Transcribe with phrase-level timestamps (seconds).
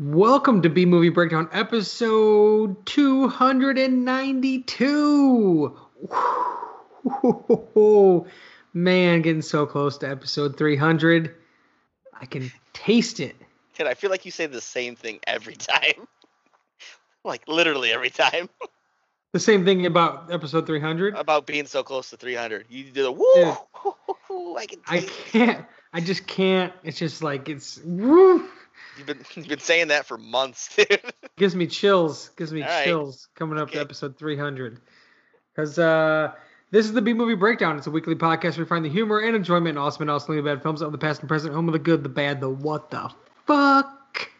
[0.00, 5.76] Welcome to B Movie Breakdown, episode 292.
[7.02, 8.24] Woo-hoo-hoo-hoo.
[8.72, 11.34] Man, getting so close to episode 300.
[12.20, 13.34] I can taste it.
[13.74, 16.06] Kid, I feel like you say the same thing every time.
[17.24, 18.48] like literally every time
[19.32, 21.16] The same thing about episode 300.
[21.16, 22.66] about being so close to 300.
[22.68, 23.24] You do the woo.
[24.56, 24.78] I can.
[24.86, 25.66] I can't.
[25.92, 26.72] I just can't.
[26.84, 28.48] It's just like it's woo.
[28.96, 31.00] You've been you've been saying that for months, dude.
[31.36, 32.30] Gives me chills.
[32.36, 32.84] Gives me All right.
[32.84, 34.80] chills coming up to episode 300.
[35.54, 36.32] Because uh,
[36.70, 37.76] this is the B Movie Breakdown.
[37.78, 40.40] It's a weekly podcast where we find the humor and enjoyment in awesome and awesomely
[40.42, 42.90] bad films of the past and present, home of the good, the bad, the what
[42.90, 43.10] the
[43.46, 44.30] fuck.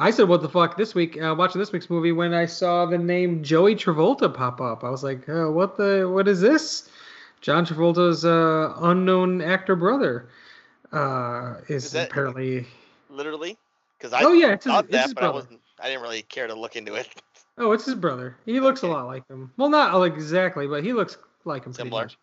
[0.00, 2.86] I said what the fuck this week, uh, watching this week's movie when I saw
[2.86, 4.84] the name Joey Travolta pop up.
[4.84, 6.88] I was like, uh, what the, what is this?
[7.40, 10.28] John Travolta's uh, unknown actor brother
[10.92, 12.66] uh, is, Is that- apparently.
[13.10, 13.56] Literally.
[13.98, 15.34] Because I Oh yeah, it's his, thought it's that, his but I brother.
[15.42, 15.60] wasn't.
[15.80, 17.08] I didn't really care to look into it.
[17.60, 18.36] Oh, it's his brother.
[18.46, 18.92] He looks Okay.
[18.92, 19.50] a lot like him.
[19.56, 22.02] Well, not exactly, but he looks like him Similar.
[22.04, 22.16] much.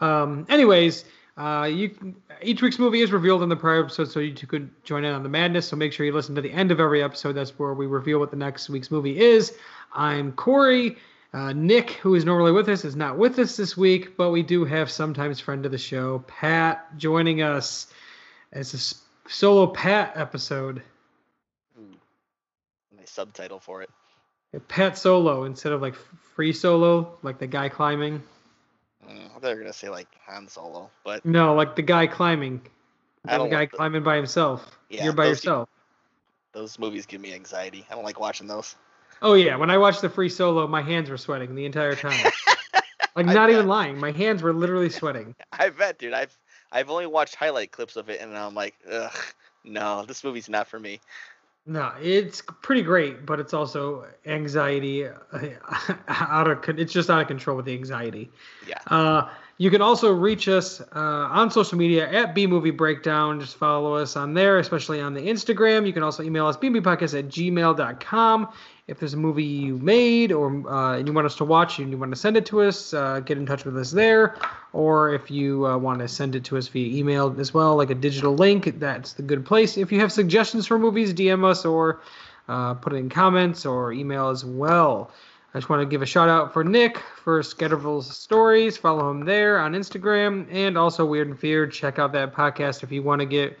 [0.00, 0.46] Um.
[0.48, 1.04] Anyways,
[1.36, 4.70] uh, you each week's movie is revealed in the prior episode, so you two could
[4.84, 5.66] join in on the madness.
[5.66, 7.32] So make sure you listen to the end of every episode.
[7.32, 9.56] That's where we reveal what the next week's movie is.
[9.92, 10.98] I'm Corey.
[11.32, 14.44] Uh, Nick, who is normally with us, is not with us this week, but we
[14.44, 17.88] do have sometimes friend of the show, Pat, joining us
[18.52, 20.82] as a solo Pat episode.
[21.78, 21.94] Ooh.
[22.96, 23.90] My subtitle for it.
[24.68, 25.94] Pat solo instead of like
[26.34, 28.22] free solo, like the guy climbing.
[29.08, 32.60] Mm, they were gonna say like Han Solo, but No, like the guy climbing.
[33.26, 34.78] I The guy the- climbing by himself.
[34.88, 35.68] Yeah, You're by yourself.
[36.52, 37.86] those movies give me anxiety.
[37.90, 38.74] I don't like watching those.
[39.22, 42.18] Oh yeah, when I watched the free solo, my hands were sweating the entire time.
[43.16, 43.50] like not bet.
[43.50, 45.34] even lying, my hands were literally sweating.
[45.52, 46.12] I bet, dude.
[46.12, 46.36] I've
[46.72, 49.16] I've only watched highlight clips of it, and I'm like, ugh,
[49.64, 51.00] no, this movie's not for me.
[51.66, 55.06] No, it's pretty great, but it's also anxiety
[56.08, 58.30] out of it's just out of control with the anxiety.
[58.66, 58.78] Yeah.
[58.86, 59.28] Uh,
[59.60, 63.38] you can also reach us uh, on social media at B Movie Breakdown.
[63.38, 65.86] Just follow us on there, especially on the Instagram.
[65.86, 68.48] You can also email us bmoviePodcast at gmail.com.
[68.86, 71.98] If there's a movie you made or uh, you want us to watch and you
[71.98, 74.34] want to send it to us, uh, get in touch with us there.
[74.72, 77.90] Or if you uh, want to send it to us via email as well, like
[77.90, 79.76] a digital link, that's the good place.
[79.76, 82.00] If you have suggestions for movies, DM us or
[82.48, 85.10] uh, put it in comments or email as well.
[85.52, 88.76] I just want to give a shout out for Nick for Scatterville's Stories.
[88.76, 91.72] Follow him there on Instagram and also Weird and Feared.
[91.72, 93.58] Check out that podcast if you want to get,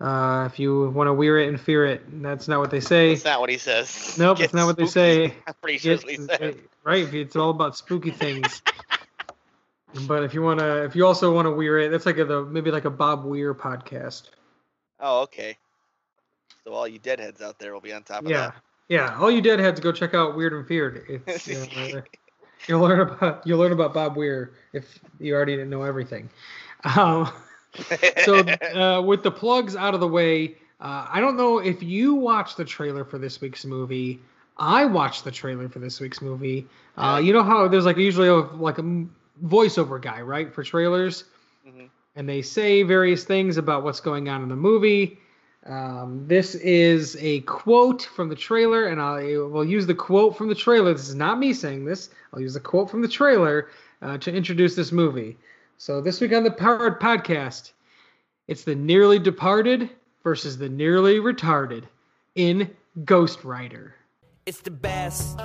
[0.00, 2.02] uh, if you want to weir it and fear it.
[2.22, 3.14] That's not what they say.
[3.14, 4.18] That's not what he says.
[4.18, 5.34] Nope, Get that's not what they say.
[5.46, 6.58] I'm pretty sure he said.
[6.84, 7.14] right?
[7.14, 8.60] It's all about spooky things.
[10.06, 12.26] but if you want to, if you also want to weir it, that's like a
[12.26, 14.24] the maybe like a Bob Weir podcast.
[15.00, 15.56] Oh, okay.
[16.64, 18.30] So all you deadheads out there will be on top of that.
[18.30, 18.52] Yeah,
[18.90, 19.16] yeah.
[19.18, 21.04] All you deadheads go check out Weird and Feared.
[21.26, 22.02] It's uh,
[22.68, 26.28] you'll learn about you'll learn about Bob Weir if you already didn't know everything.
[26.84, 27.32] Um,
[28.24, 32.14] so uh, with the plugs out of the way, uh, I don't know if you
[32.14, 34.20] watched the trailer for this week's movie.
[34.58, 36.66] I watched the trailer for this week's movie.
[36.96, 39.06] Uh, you know how there's like usually a, like a
[39.44, 41.24] voiceover guy, right, for trailers,
[41.66, 41.88] Mhm.
[42.16, 45.18] and they say various things about what's going on in the movie.
[45.66, 50.48] Um, this is a quote from the trailer, and I will use the quote from
[50.48, 50.92] the trailer.
[50.94, 52.08] This is not me saying this.
[52.32, 53.68] I'll use the quote from the trailer
[54.00, 55.36] uh, to introduce this movie.
[55.76, 57.72] So this week on the Powered Podcast,
[58.48, 59.90] it's the nearly departed
[60.24, 61.84] versus the nearly retarded
[62.34, 62.70] in
[63.04, 63.94] Ghost Writer.
[64.46, 65.38] It's the best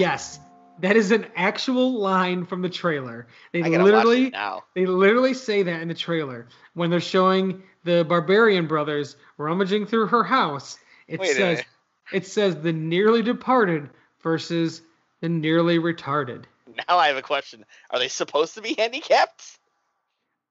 [0.00, 0.40] Yes,
[0.80, 3.26] that is an actual line from the trailer.
[3.52, 4.64] They I literally watch it now.
[4.74, 10.06] They literally say that in the trailer when they're showing the Barbarian brothers rummaging through
[10.08, 10.78] her house.
[11.06, 11.62] It Wait says
[12.12, 13.90] it says the nearly departed
[14.22, 14.82] versus
[15.20, 16.44] the nearly retarded.
[16.88, 17.64] Now I have a question.
[17.90, 19.58] Are they supposed to be handicapped?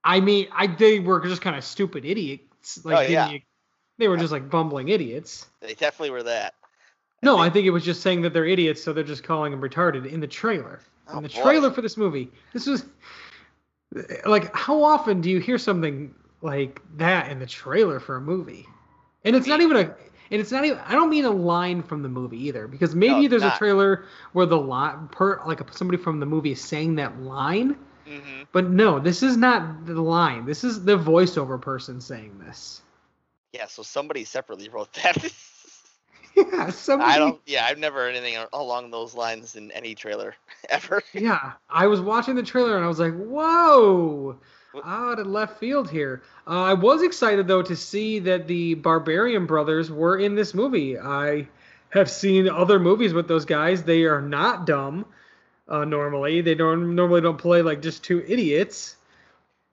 [0.03, 2.83] I mean, I they were just kind of stupid idiots.
[2.85, 3.37] Like Oh, yeah.
[3.97, 5.47] they were just like bumbling idiots.
[5.61, 6.53] They definitely were that.
[7.21, 9.61] No, I think it was just saying that they're idiots, so they're just calling them
[9.61, 10.79] retarded in the trailer.
[11.07, 11.41] Oh, in the boy.
[11.41, 12.85] trailer for this movie, this was
[14.25, 18.65] like, how often do you hear something like that in the trailer for a movie?
[19.25, 19.95] And it's not even a,
[20.31, 20.77] and it's not even.
[20.79, 24.05] I don't mean a line from the movie either, because maybe No, there's a trailer
[24.31, 27.75] where the lot per like somebody from the movie is saying that line,
[28.07, 30.45] hmm But no, this is not the line.
[30.45, 32.81] This is the voiceover person saying this.
[33.53, 35.17] Yeah, so somebody separately wrote that.
[36.51, 37.11] Yeah, somebody.
[37.11, 37.39] I don't.
[37.45, 40.35] Yeah, I've never heard anything along those lines in any trailer
[40.69, 41.01] ever.
[41.13, 44.37] Yeah, I was watching the trailer and I was like, "Whoa!"
[44.85, 46.21] Out of left field here.
[46.47, 50.97] Uh, I was excited though to see that the Barbarian brothers were in this movie.
[50.97, 51.47] I
[51.89, 53.83] have seen other movies with those guys.
[53.83, 55.05] They are not dumb.
[55.67, 58.95] Uh, normally, they don't normally don't play like just two idiots.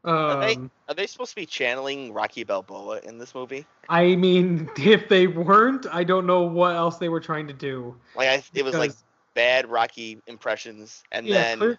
[0.06, 3.66] Are they- Um, Are they supposed to be channeling Rocky Balboa in this movie?
[3.88, 7.96] I mean, if they weren't, I don't know what else they were trying to do.
[8.14, 8.92] Like I, it was like
[9.34, 11.78] bad Rocky impressions, and yeah, then clear-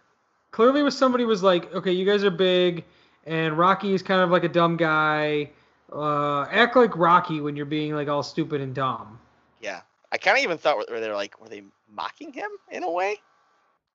[0.52, 2.84] clearly was somebody was like, okay, you guys are big,
[3.26, 5.50] and Rocky is kind of like a dumb guy.
[5.92, 9.18] Uh, act like Rocky when you're being like all stupid and dumb.
[9.62, 9.82] yeah,
[10.12, 13.22] I kind of even thought were they like were they mocking him in a way,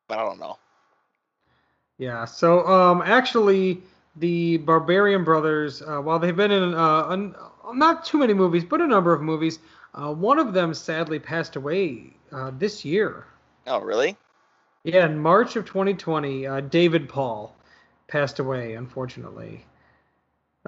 [0.08, 0.58] but I don't know.
[1.98, 2.24] Yeah.
[2.24, 3.82] So um, actually,
[4.16, 7.34] the Barbarian Brothers, uh, while they've been in uh, un-
[7.74, 9.58] not too many movies, but a number of movies,
[9.94, 13.26] uh, one of them sadly passed away uh, this year.
[13.66, 14.16] Oh really?
[14.84, 17.54] Yeah, in March of 2020, uh, David Paul
[18.08, 19.64] passed away, unfortunately.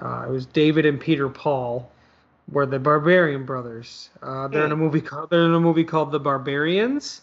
[0.01, 1.91] Uh, it was David and Peter Paul
[2.51, 4.09] were the Barbarian brothers.
[4.21, 7.21] Uh, they're in a movie called they're in a movie called The Barbarians.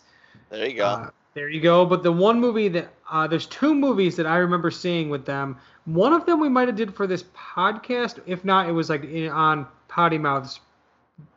[0.50, 1.10] There you go.
[1.34, 1.86] There you go.
[1.86, 5.58] But the one movie that uh, there's two movies that I remember seeing with them.
[5.84, 8.18] One of them we might have did for this podcast.
[8.24, 10.60] If not, it was like in, on Potty Mouth's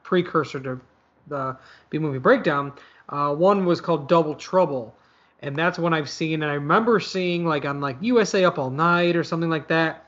[0.01, 0.79] precursor to
[1.27, 1.57] the
[1.89, 2.71] B movie breakdown.
[3.09, 4.95] Uh, one was called Double Trouble,
[5.41, 6.43] and that's one I've seen.
[6.43, 10.05] And I remember seeing like on like USA Up All Night or something like that.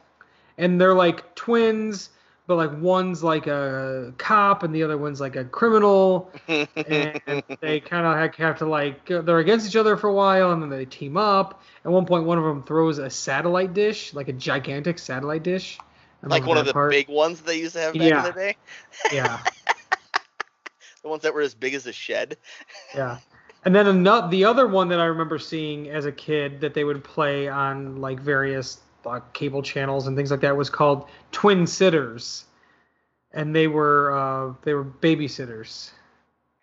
[0.57, 2.11] And they're like twins,
[2.47, 7.79] but like one's like a cop and the other one's like a criminal and they
[7.81, 10.85] kind of have to like they're against each other for a while and then they
[10.85, 14.97] team up at one point one of them throws a satellite dish like a gigantic
[14.97, 15.77] satellite dish
[16.23, 16.89] like one of the part.
[16.91, 18.19] big ones they used to have back Yeah.
[18.19, 18.57] in the day.
[19.13, 19.39] yeah
[21.03, 22.37] The ones that were as big as a shed.
[22.95, 23.19] yeah
[23.65, 26.83] and then another the other one that i remember seeing as a kid that they
[26.83, 31.65] would play on like various uh, cable channels and things like that was called twin
[31.67, 32.45] sitters
[33.33, 35.91] and they were uh, they were babysitters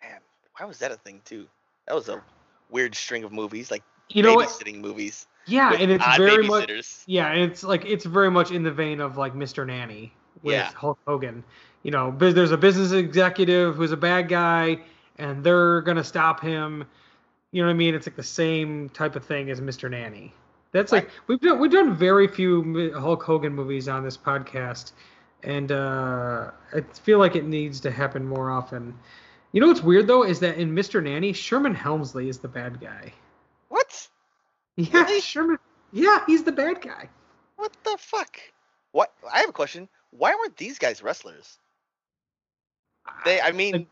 [0.01, 0.19] Man,
[0.57, 1.47] why was that a thing too?
[1.87, 2.21] That was a
[2.69, 5.27] weird string of movies, like you know what babysitting movies.
[5.45, 6.69] yeah and it's very much.
[7.05, 9.65] Yeah, and it's like it's very much in the vein of like Mr.
[9.65, 10.13] Nanny
[10.43, 10.71] with Yeah.
[10.75, 11.43] Hulk Hogan.
[11.83, 14.79] You know, there's a business executive who's a bad guy,
[15.17, 16.83] and they're gonna stop him.
[17.51, 17.93] You know what I mean?
[17.95, 19.89] It's like the same type of thing as Mr.
[19.89, 20.33] Nanny.
[20.71, 24.91] That's like we've done we've done very few Hulk Hogan movies on this podcast,
[25.43, 28.93] and uh, I feel like it needs to happen more often.
[29.53, 31.01] You know what's weird though is that in Mr.
[31.01, 33.13] Nanny, Sherman Hemsley is the bad guy.
[33.69, 34.07] What?
[34.75, 35.21] Yeah, Really?
[35.21, 35.57] Sherman.
[35.93, 37.07] Yeah, he's the bad guy.
[37.55, 38.37] What the fuck?
[38.91, 39.13] What?
[39.31, 39.87] I have a question.
[40.11, 41.57] Why weren't these guys wrestlers?
[43.23, 43.87] They, I mean,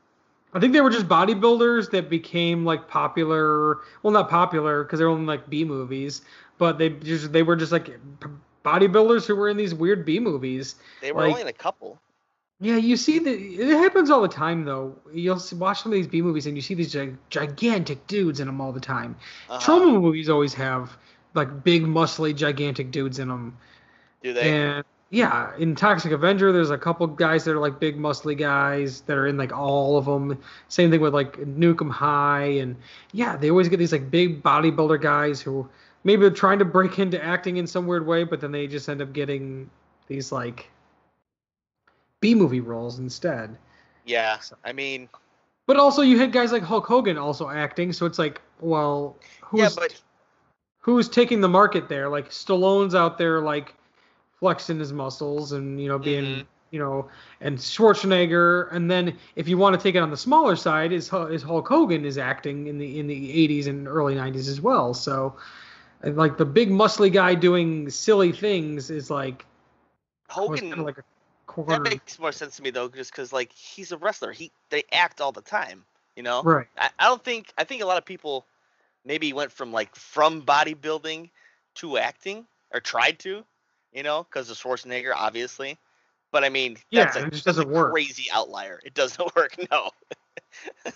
[0.53, 3.79] I think they were just bodybuilders that became like popular.
[4.01, 6.21] Well, not popular because they were only like B movies,
[6.57, 7.89] but they just they were just like
[8.63, 10.75] bodybuilders who were in these weird B movies.
[11.01, 11.99] they were like- only in a couple.
[12.59, 14.95] Yeah, you see the it happens all the time though.
[15.13, 18.47] You'll watch some of these B movies and you see these gi- gigantic dudes in
[18.47, 19.17] them all the time.
[19.49, 19.59] Uh-huh.
[19.59, 20.95] Troma movies always have
[21.33, 23.57] like big, muscly, gigantic dudes in them.
[24.21, 24.41] Do they?
[24.49, 29.01] And yeah, in Toxic Avenger, there's a couple guys that are like big, muscly guys
[29.01, 30.39] that are in like all of them.
[30.69, 32.77] Same thing with like Nuke 'Em High, and
[33.11, 35.67] yeah, they always get these like big bodybuilder guys who
[36.03, 38.89] maybe they're trying to break into acting in some weird way, but then they just
[38.89, 39.69] end up getting
[40.07, 40.69] these like
[42.19, 43.57] B movie roles instead.
[44.05, 44.37] yeah.
[44.63, 45.09] I mean,
[45.65, 49.59] But also, you had guys like Hulk Hogan also acting, so it's like, well, who's
[49.61, 50.01] yeah, but
[50.79, 52.09] who's taking the market there?
[52.09, 53.73] Like Stallone's out there like
[54.39, 56.45] flexing his muscles and you know being Mhm.
[56.71, 60.57] you know and Schwarzenegger and then if you want to take it on the smaller
[60.57, 64.49] side is is Hulk Hogan is acting in the in the 80s and early 90s
[64.49, 64.93] as well.
[64.93, 65.35] So
[66.03, 69.45] like the big muscly guy doing silly things is like
[70.29, 70.83] Hogan.
[70.83, 71.03] like a
[71.67, 74.31] that makes more sense to me though, just because like he's a wrestler.
[74.31, 75.85] He they act all the time.
[76.15, 76.41] You know.
[76.43, 76.67] right.
[76.77, 78.45] I, I don't think I think a lot of people
[79.05, 81.29] maybe went from like from bodybuilding
[81.75, 83.43] to acting or tried to,
[83.93, 85.77] you know, because of Schwarzenegger, obviously.
[86.31, 87.91] But I mean, Yeah, that's a, it just doesn't work.
[87.91, 88.79] crazy outlier.
[88.83, 89.55] It doesn't work.
[89.71, 89.91] No.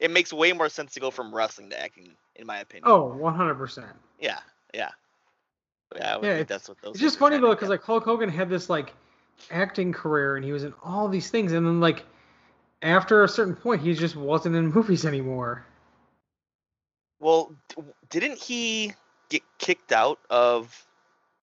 [0.00, 2.90] it makes way more sense to go from wrestling to acting, in my opinion.
[2.90, 3.86] Oh, 100%.
[4.20, 4.38] Yeah,
[4.74, 4.90] yeah.
[5.96, 6.92] Yeah, I would Yeah, think that's what those.
[6.94, 8.94] It's just funny though, because like Hulk Hogan had this like
[9.50, 12.04] acting career and he was in all these things, and then like
[12.80, 15.64] after a certain point, he just wasn't in movies anymore.
[17.20, 18.94] Well, d- didn't he
[19.28, 20.86] get kicked out of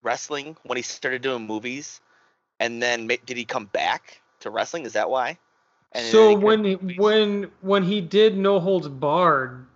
[0.02, 2.00] wrestling when he started doing movies,
[2.58, 4.84] and then did he come back to wrestling?
[4.84, 5.38] Is that why?
[5.92, 9.66] And so he when he- when when he did No Holds Barred,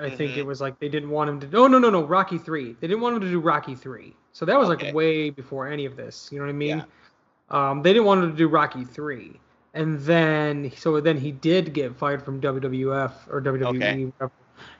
[0.00, 0.38] I think Mhm.
[0.38, 1.56] it was like they didn't want him to.
[1.58, 2.72] Oh no no no Rocky three.
[2.80, 4.14] They didn't want him to do Rocky three.
[4.32, 4.86] So that was Okay.
[4.86, 6.28] like way before any of this.
[6.32, 6.78] You know what I mean?
[6.78, 7.70] Yeah.
[7.70, 9.38] Um, they didn't want him to do Rocky three,
[9.74, 14.12] and then so then he did get fired from WWF or WWE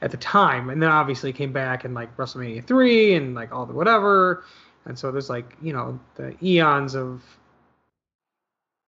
[0.03, 3.67] at the time, and then obviously came back in like WrestleMania three and like all
[3.67, 4.45] the whatever,
[4.87, 7.23] and so there's like you know the eons of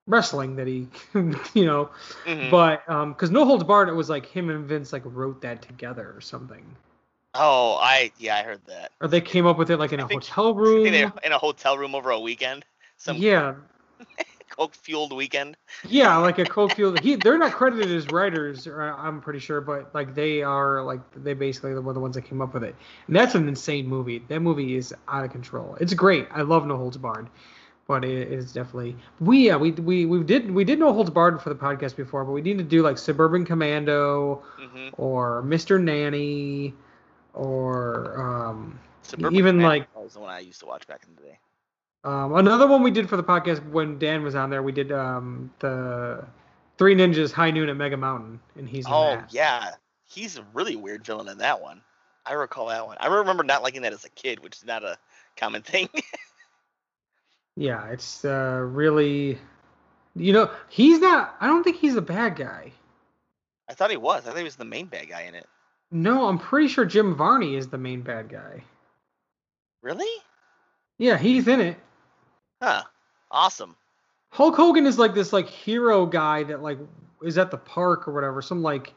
[0.07, 0.87] wrestling that he
[1.55, 1.91] you know
[2.25, 2.51] Mhm.
[2.51, 5.63] but um because no holds barred it was like him and vince like wrote that
[5.63, 6.65] together or something.
[7.35, 8.93] Oh, I yeah, I heard that.
[9.01, 11.13] Or they came up with it like in I a think hotel room in a
[11.25, 12.65] in a hotel room over a weekend,
[12.97, 13.55] some yeah.
[14.51, 15.57] coke fueled weekend.
[15.89, 19.95] yeah like a coke fueled he they're not credited as writers i'm pretty sure but
[19.95, 22.75] like they are like they basically were the ones that came up with it.
[23.07, 24.23] And that's an insane movie.
[24.29, 25.77] That movie is out of control.
[25.81, 26.27] It's great.
[26.33, 27.29] I love no holds barred
[27.87, 31.41] but it is definitely we yeah we we we did we did no holds barred
[31.41, 35.83] for the podcast before but we need to do like suburban commando hmm or mr
[35.83, 36.75] nanny
[37.35, 41.15] or um Suburban Even, Commando like- was the one I used to watch back in
[41.15, 41.39] the day.
[42.05, 44.91] Um, another one we did for the podcast when Dan was on there, we did
[44.93, 46.25] um, the
[46.79, 49.75] Three Ninjas High Noon at Mega Mountain, and he's Oh yeah,
[50.07, 51.83] he's a really weird villain in that one.
[52.25, 52.97] I recall that one.
[53.01, 54.99] I remember not liking that as a kid, which is not a
[55.37, 55.89] common thing.
[57.57, 59.39] Yeah, it's uh, really,
[60.15, 61.37] you know, he's not.
[61.41, 62.73] I don't think he's a bad guy.
[63.69, 64.25] I thought he was.
[64.27, 65.47] I thought he was the main bad guy in it.
[65.91, 68.63] No, I'm pretty sure Jim Varney is the main bad guy.
[69.83, 70.23] Really?
[70.99, 71.79] Yeah, he's in it.
[72.63, 72.83] Huh.
[73.31, 73.77] Awesome.
[74.31, 76.79] Hulk Hogan is like this like hero guy that like
[77.23, 78.93] is at the park or whatever, some like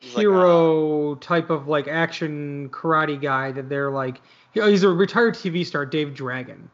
[0.00, 4.20] He's like, uh, hero type of like action karate guy that they're like
[4.52, 6.68] he's a retired TV star, Dave Dragon.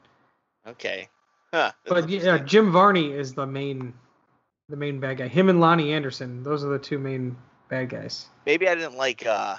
[0.67, 1.09] Okay.
[1.53, 1.73] Huh.
[1.87, 2.39] But yeah.
[2.39, 3.95] Jim Varney is the main
[4.69, 5.29] the main bad guy.
[5.29, 7.37] Him and Loni Anderson, those are the two main
[7.69, 8.27] bad guys.
[8.47, 9.57] Maybe I didn't like uh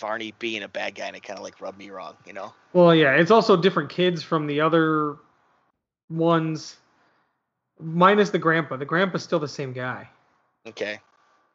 [0.00, 2.54] Varney being a bad guy and it kind of like rubbed me wrong, you know?
[2.72, 5.16] Well, yeah, it's also different kids from the other
[6.08, 6.76] ones,
[7.78, 8.76] minus the grandpa.
[8.76, 10.08] The grandpa's still the same guy.
[10.66, 11.00] Okay.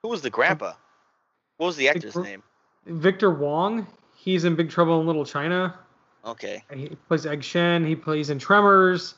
[0.03, 0.73] Who was the grandpa?
[1.57, 2.43] What was the actor's name?
[2.85, 5.79] Victor Wong, he's in Big Trouble in Little China.
[6.25, 6.63] Okay.
[6.73, 7.85] He plays Egg Shen.
[7.85, 9.15] He plays in Tremors.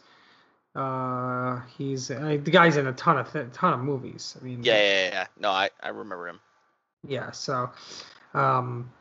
[0.75, 4.35] Uh, he's uh, the guy's in a ton of th- ton of movies.
[4.39, 5.27] I mean, Yeah, yeah, yeah, yeah.
[5.39, 6.39] No, I, I remember him.
[7.07, 7.31] yeah.
[7.31, 7.71] So,
[8.35, 8.91] um,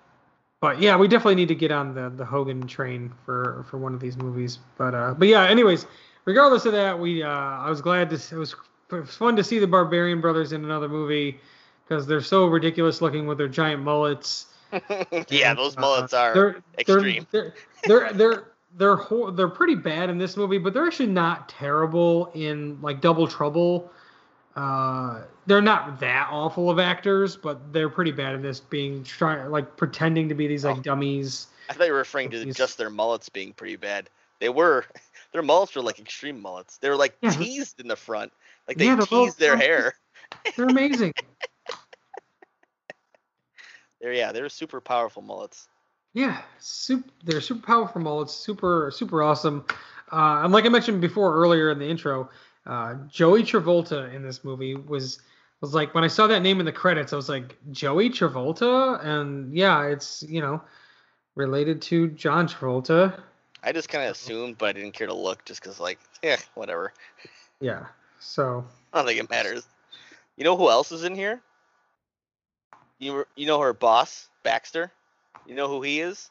[0.63, 3.93] but yeah, we definitely need to get on the the Hogan train for for one
[3.93, 4.59] of these movies.
[4.79, 5.45] But uh, but yeah.
[5.45, 5.87] Anyways,
[6.25, 8.15] regardless of that, we uh, I was glad to.
[8.15, 8.55] It was,
[8.91, 11.41] it was fun to see the Barbarian Brothers in another movie
[11.87, 14.47] because they're so ridiculous looking with their giant mullets.
[15.29, 17.27] yeah, those mullets are they're, extreme.
[17.31, 17.55] They're
[17.85, 18.45] they're they're
[18.77, 23.01] they're hor- they're pretty bad in this movie, but they're actually not terrible in like
[23.01, 23.91] Double Trouble.
[24.55, 29.51] Uh, they're not that awful of actors, but they're pretty bad in this, being trying
[29.51, 30.81] like pretending to be these like Oh.
[30.81, 31.49] dummies.
[31.69, 34.09] I thought you were referring to These- just their mullets being pretty bad.
[34.41, 34.85] They were
[35.33, 36.79] their mullets were like extreme mullets.
[36.79, 37.31] They were like Yeah.
[37.31, 38.33] teased in the front.
[38.67, 39.95] Like they Yeah, they're teased their hair.
[40.57, 41.13] They're amazing.
[44.01, 45.69] They're yeah, they're super powerful mullets.
[46.13, 49.65] Yeah, super, they're super powerful mullets, super super awesome.
[50.13, 52.31] Uh, and like I mentioned before earlier in the intro,
[52.67, 55.21] uh, Joey Travolta in this movie was
[55.61, 59.05] was like when I saw that name in the credits, I was like Joey Travolta,
[59.05, 60.63] and yeah, it's you know
[61.35, 63.21] related to John Travolta.
[63.63, 66.37] I just kind of assumed, but I didn't care to look just because like, yeah,
[66.55, 66.93] whatever.
[67.61, 67.87] Yeah,
[68.21, 69.67] so I don't think it matters.
[70.37, 71.41] You know who else is in here?
[72.99, 74.91] You you know her boss Baxter.
[75.47, 76.31] You know who he is?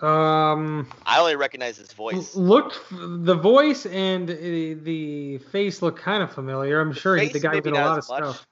[0.00, 2.34] um, I only recognize his voice.
[2.34, 6.80] looked the voice and uh, the face look kind of familiar.
[6.80, 8.22] I'm The sure he, the guy did a lot of much.
[8.24, 8.46] stuff.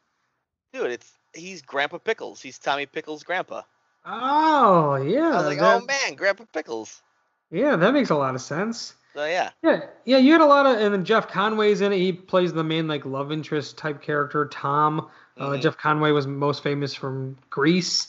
[0.73, 2.40] Dude, it's he's Grandpa Pickles.
[2.42, 3.62] He's Tommy Pickles' grandpa.
[4.04, 7.02] Oh yeah, I was like, that- oh man, Grandpa Pickles.
[7.50, 8.95] yeah, that makes a lot of sense.
[9.14, 11.99] So yeah, Yeah, yeah, you had a lot of, and then Jeff Conaway's in it.
[11.99, 15.09] He plays the main like love interest type character, Tom.
[15.37, 15.62] Uh, Mhm.
[15.62, 18.08] Jeff Conaway was most famous from Grease,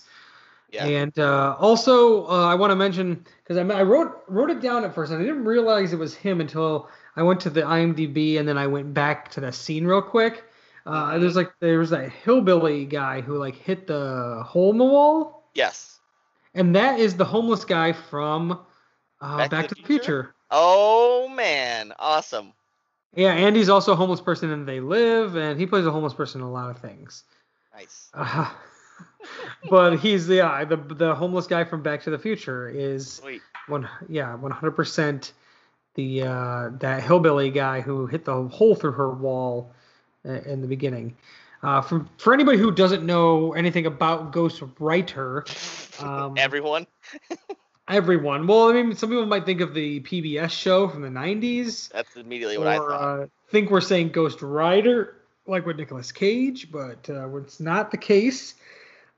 [0.72, 0.86] yeah.
[0.86, 4.84] and uh, also uh, I want to mention because I, I wrote wrote it down
[4.84, 8.40] at first, and I didn't realize it was him until I went to the IMDb,
[8.40, 10.44] and then I went back to the scene real quick.
[10.86, 11.22] Uh, Mhm.
[11.22, 15.48] There's like there was that hillbilly guy who like hit the hole in the wall,
[15.54, 16.00] Yes.
[16.56, 18.60] and that is the homeless guy from
[19.22, 20.34] uh, Back, to the, Future.
[20.50, 22.54] Oh man, awesome.
[23.16, 26.42] Yeah, Andy's also a homeless person in They Live, and he plays a homeless person
[26.42, 27.24] in a lot of things.
[27.76, 28.10] Nice.
[28.14, 28.50] Uh,
[29.70, 33.42] but he's yeah, the the homeless guy from Back to the Future is Sweet.
[33.68, 35.34] one yeah, one hundred percent.
[35.96, 39.74] The uh, that hillbilly guy who hit the hole through her wall
[40.24, 41.16] in the beginning.
[41.64, 45.46] Uh, from for anybody who doesn't know anything about Ghost Writer,
[46.00, 46.88] um, Everyone.
[47.92, 48.48] everyone.
[48.48, 52.16] Well, I mean, some people might think of the PBS show from the '90s, That's
[52.16, 53.22] immediately what I thought.
[53.22, 57.98] uh, think we're saying Ghost Rider, like with Nicolas Cage, but uh, it's not the
[57.98, 58.56] case.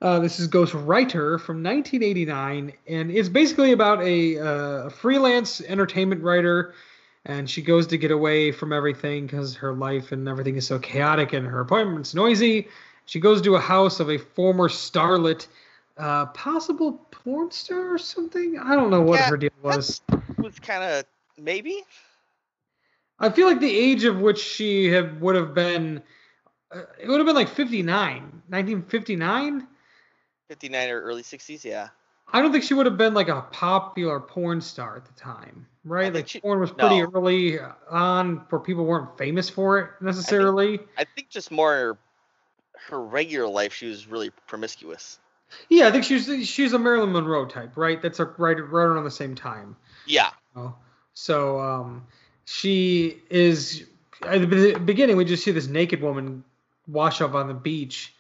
[0.01, 6.21] Uh, this is Ghost Writer from 1989, and it's basically about a uh, freelance entertainment
[6.21, 6.73] writer,
[7.25, 10.77] and she goes to get away from everything because her life and everything is so
[10.79, 12.67] chaotic, and her apartment's noisy.
[13.05, 15.47] She goes to a house of a former starlet,
[15.97, 18.59] uh, possible porn star or something.
[18.59, 20.01] I don't know what Yeah, her deal was.
[20.11, 21.05] It was kind of
[21.37, 21.83] maybe.
[23.19, 26.01] I feel like the age of which she have would have been,
[26.71, 29.67] uh, it would have been like 59, 1959.
[30.49, 31.89] 59 or early 60s, yeah.
[32.31, 35.67] I don't think she would have been like a popular porn star at the time,
[35.83, 36.13] right?
[36.13, 37.11] Like she- porn was pretty no.
[37.13, 40.79] early on, where people weren't famous for it necessarily.
[40.97, 41.97] I think just more
[42.89, 45.19] her regular life, she was really promiscuous.
[45.69, 48.01] Yeah, I think she's she's a Marilyn Monroe type, right?
[48.01, 49.75] That's a, right right around the same time.
[50.05, 50.29] Yeah.
[51.13, 52.05] So um,
[52.45, 53.85] she is
[54.25, 55.17] at the beginning.
[55.17, 56.43] We just see this naked woman
[56.87, 58.13] wash up on the beach.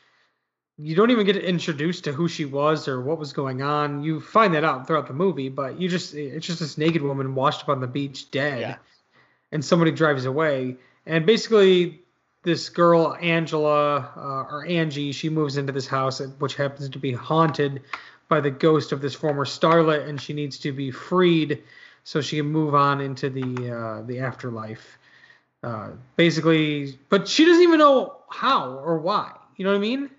[0.79, 4.03] You don't even get introduced to who she was or what was going on.
[4.03, 7.35] You find that out throughout the movie, but you just it's just this naked woman
[7.35, 8.75] washed up on the beach dead, Yeah.
[9.51, 10.77] and somebody drives away.
[11.05, 12.01] And basically,
[12.43, 17.11] this girl Angela uh, or Angie, she moves into this house, which happens to be
[17.11, 17.81] haunted
[18.27, 21.63] by the ghost of this former starlet, and she needs to be freed
[22.03, 24.97] so she can move on into the uh, the afterlife.
[25.63, 29.31] Uh, basically, but she doesn't even know how or why.
[29.55, 30.09] You know what I mean?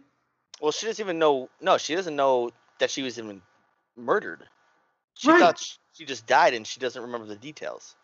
[0.60, 1.50] Well, she doesn't even know.
[1.60, 3.42] No, she doesn't know that she was even
[3.96, 4.44] murdered.
[5.14, 5.40] She Right.
[5.40, 5.62] thought
[5.92, 7.94] she just died and she doesn't remember the details.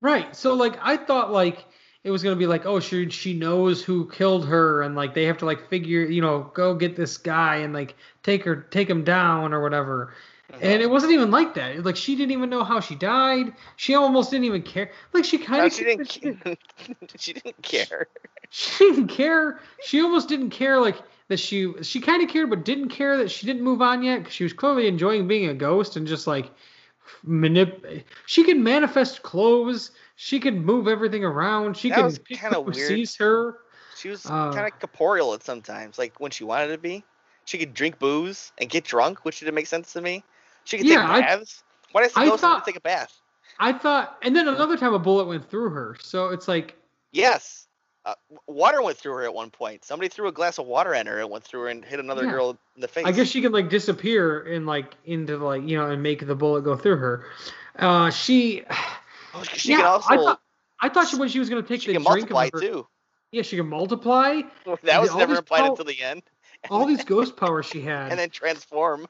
[0.00, 0.34] Right.
[0.34, 1.64] So like I thought like
[2.04, 5.24] it was gonna be like oh she she knows who killed her and like they
[5.24, 8.88] have to like figure you know go get this guy and like take her take
[8.88, 10.12] him down or whatever.
[10.52, 10.60] Uh-huh.
[10.62, 11.84] And it wasn't even like that.
[11.84, 13.54] Like she didn't even know how she died.
[13.76, 14.90] She almost didn't even care.
[15.12, 16.08] Like she kind No, of she didn't.
[16.44, 16.56] ca-
[17.18, 18.06] she didn't care.
[18.50, 19.60] she didn't care.
[19.82, 20.96] She almost didn't care like
[21.28, 24.18] that she she kind of cared but didn't care that she didn't move on yet
[24.18, 26.50] because she was clearly enjoying being a ghost and just like
[27.26, 28.04] manip.
[28.26, 29.90] She could manifest clothes.
[30.16, 31.76] She could move everything around.
[31.76, 32.76] She That could was pick who weird.
[32.76, 33.58] sees her.
[33.96, 37.04] She was Uh, kind of corporeal at sometimes, like when she wanted to be.
[37.46, 40.24] She could drink booze and get drunk, which didn't make sense to me.
[40.64, 41.62] She could Yeah, take baths.
[41.92, 43.20] Why does I have thought- to take a bath?
[43.58, 45.96] I thought, and then another time a bullet went through her.
[46.00, 46.76] So it's like,
[47.12, 47.66] Yes.
[48.06, 48.14] Uh,
[48.46, 49.82] water went through her at one point.
[49.84, 51.20] Somebody threw a glass of water at her.
[51.20, 52.32] and went through her and hit another Yeah.
[52.32, 53.04] girl in the face.
[53.06, 56.34] I guess she could like disappear and like into like you know and make the
[56.34, 57.26] bullet go through her.
[57.78, 58.64] Uh, she,
[59.34, 60.12] Oh, she yeah, can also.
[60.12, 60.40] I thought
[60.80, 62.60] I thought she when she was gonna take she the can drink multiply of her,
[62.60, 62.86] too.
[63.32, 64.42] Yeah, she can multiply.
[64.82, 66.22] That was never implied pow- until the end.
[66.70, 68.10] All these ghost powers she had.
[68.10, 69.06] And then transform.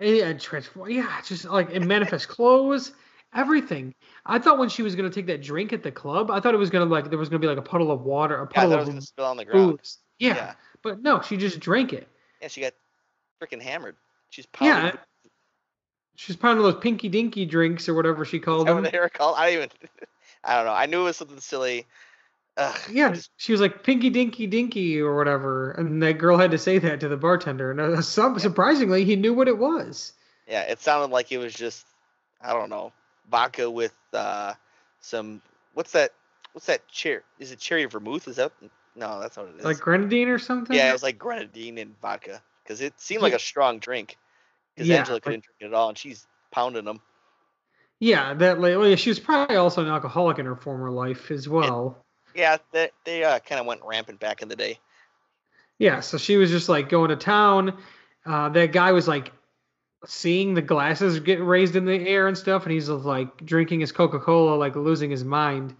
[0.00, 0.90] Yeah, transform.
[0.90, 2.92] Yeah, just like and manifest clothes,
[3.34, 3.94] everything.
[4.24, 6.58] I thought when she was gonna take that drink at the club, I thought it
[6.58, 8.70] was gonna like there was gonna be like a puddle of water, a Yeah, puddle
[8.78, 9.78] was of gonna spill on the ground.
[9.78, 9.98] booze.
[10.18, 10.54] Yeah, Yeah.
[10.82, 12.08] but no, she just drank it.
[12.40, 12.72] Yeah, she got
[13.42, 13.96] freaking hammered.
[14.30, 14.92] She's pounding.
[14.94, 15.00] Yeah,
[16.20, 18.88] she's pounding those pinky dinky drinks or whatever she called what them.
[18.92, 19.36] they were called?
[19.38, 19.70] I even.
[20.44, 20.72] I don't know.
[20.72, 21.86] I knew it was something silly.
[22.56, 26.58] Ugh, Yeah, she was like pinky dinky dinky or whatever, and that girl had to
[26.58, 27.70] say that to the bartender.
[27.70, 30.12] And uh, some, surprisingly, he knew what it was.
[30.48, 30.62] yeah.
[30.62, 31.86] It sounded like it was just.
[32.42, 32.92] I don't know.
[33.30, 34.54] Vodka with uh,
[35.00, 35.40] some.
[35.74, 36.12] What's that?
[36.52, 37.22] What's that cherry?
[37.38, 38.28] Is it cherry vermouth?
[38.28, 38.52] Is that?
[38.96, 39.64] No, that's not what it is.
[39.64, 40.76] Like grenadine or something.
[40.76, 44.18] yeah, it was like grenadine and vodka because it seemed like a strong drink.
[44.74, 47.00] Because Yeah, Angela like- couldn't drink it at all, and she's pounding them.
[47.98, 51.30] Yeah, that like, well, yeah, she was probably also an alcoholic in her former life
[51.30, 52.02] as well.
[52.34, 54.78] Yeah, they they uh, kind of went rampant back in the day.
[55.78, 57.76] Yeah, so she was just like going to town.
[58.24, 59.32] Uh, that guy was like
[60.06, 63.92] seeing the glasses get raised in the air and stuff, and he's like drinking his
[63.92, 65.76] Coca Cola, like losing his mind.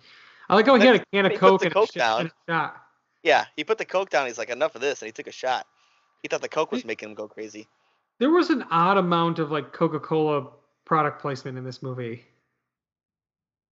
[0.48, 2.82] I like how he had a can of Coke and, Coke a, and a shot.
[3.22, 4.26] Yeah, he put the coke down.
[4.26, 5.66] He's like, enough of this, and he took a shot.
[6.22, 7.68] He thought the coke was making him go crazy.
[8.20, 10.46] There was an odd amount of like Coca Cola
[10.84, 12.22] product placement in this movie.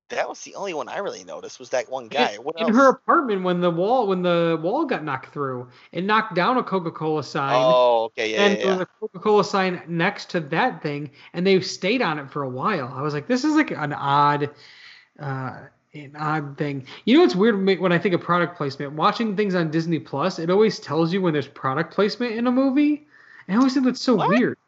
[0.08, 1.58] That was the only one I really noticed.
[1.58, 2.37] Was that one guy?
[2.37, 2.76] What in else?
[2.76, 6.62] her apartment when the wall when the wall got knocked through, and knocked down a
[6.62, 7.62] Coca Cola sign.
[7.62, 11.46] oh, okay, yeah, and yeah, there was a Coca-Cola sign next to that thing, and
[11.46, 12.90] they stayed on it for a while.
[12.94, 14.48] I was like, this is like an odd,
[15.20, 15.61] uh,
[15.92, 16.87] an odd thing.
[17.04, 18.94] You know what's weird when I think of product placement?
[18.94, 22.52] Watching things on Disney Plus, it always tells you when there's product placement in a
[22.52, 23.08] movie.
[23.48, 24.28] I always think that's so What?
[24.28, 24.58] weird.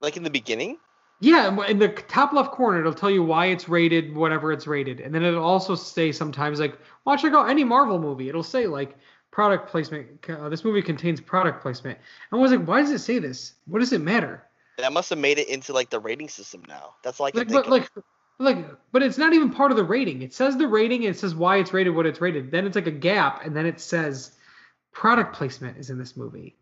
[0.00, 0.78] Like in the beginning.
[1.20, 4.98] Yeah, in the top left corner, it'll tell you why it's rated, whatever it's rated,
[4.98, 8.96] and then it'll also say sometimes like, "Watch out any Marvel movie." It'll say like
[9.32, 10.06] product placement.
[10.28, 11.98] Uh, this movie contains product placement.
[12.30, 13.54] And I was like, why does it say this?
[13.66, 14.44] What does it matter?
[14.78, 16.94] That must have made it into like the rating system now.
[17.02, 17.90] That's like like, but like,
[18.38, 20.22] like, but it's not even part of the rating.
[20.22, 22.50] It says the rating and it says why it's rated, what it's rated.
[22.50, 24.32] Then it's like a gap, and then it says
[24.92, 26.56] product placement is in this movie.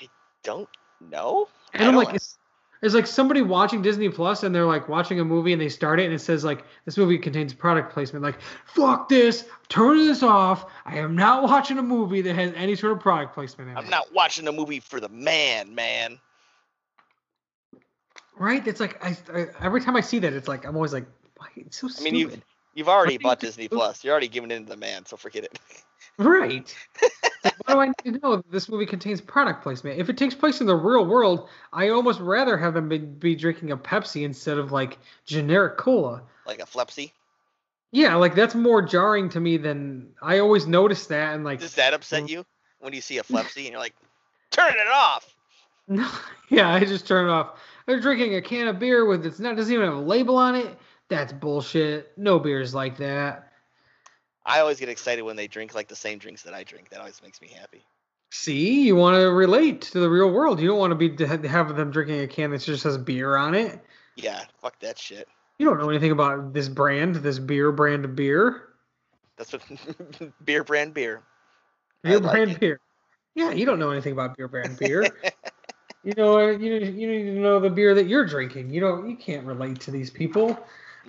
[0.00, 0.08] I
[0.42, 0.68] don't
[1.08, 1.48] know.
[1.74, 2.38] And I'm like, it's,
[2.82, 6.00] it's like somebody watching Disney Plus and they're like watching a movie and they start
[6.00, 8.22] it and it says like this movie contains product placement.
[8.22, 10.70] Like, fuck this, turn this off.
[10.86, 13.84] I am not watching a movie that has any sort of product placement in I'm
[13.84, 13.90] it.
[13.90, 16.18] not watching a movie for the man, man.
[18.38, 18.66] Right?
[18.66, 21.48] It's like I, I every time I see that, it's like I'm always like, why?
[21.56, 22.12] It's so I stupid.
[22.12, 22.40] mean, you've
[22.74, 24.04] you've already bought Disney Plus.
[24.04, 25.58] You're already giving in to the man, so forget it.
[26.18, 26.74] Right.
[27.42, 29.98] Why do I need to know that this movie contains product placement?
[29.98, 33.34] If it takes place in the real world, I almost rather have them be, be
[33.34, 36.22] drinking a Pepsi instead of like generic cola.
[36.46, 37.14] like a Flepsy.
[37.90, 41.74] Yeah, like that's more jarring to me than I always notice that and like Does
[41.76, 42.28] that upset mm.
[42.28, 42.46] you
[42.80, 43.94] when you see a Flepsy and you're like,
[44.50, 45.34] turn it off?
[45.88, 46.08] no,
[46.50, 47.58] yeah, I just turn it off.
[47.86, 50.54] They're drinking a can of beer with it's not doesn't even have a label on
[50.54, 50.78] it.
[51.10, 52.16] That's bullshit.
[52.16, 53.52] No beers like that.
[54.46, 56.88] I always get excited when they drink like the same drinks that I drink.
[56.90, 57.84] That always makes me happy.
[58.30, 60.60] See, you want to relate to the real world.
[60.60, 63.36] You don't want to be to have them drinking a can that just has beer
[63.36, 63.84] on it.
[64.14, 65.28] Yeah, fuck that shit.
[65.58, 68.68] You don't know anything about this brand, this beer brand of beer.
[69.36, 69.62] That's what
[70.44, 71.22] beer brand beer.
[72.02, 72.60] Beer like brand it.
[72.60, 72.80] beer.
[73.34, 75.08] Yeah, you don't know anything about beer brand beer.
[76.04, 78.70] you know, you you need to know the beer that you're drinking.
[78.70, 80.58] You don't, you can't relate to these people.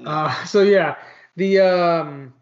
[0.06, 0.96] Uh, so yeah,
[1.36, 2.34] the um,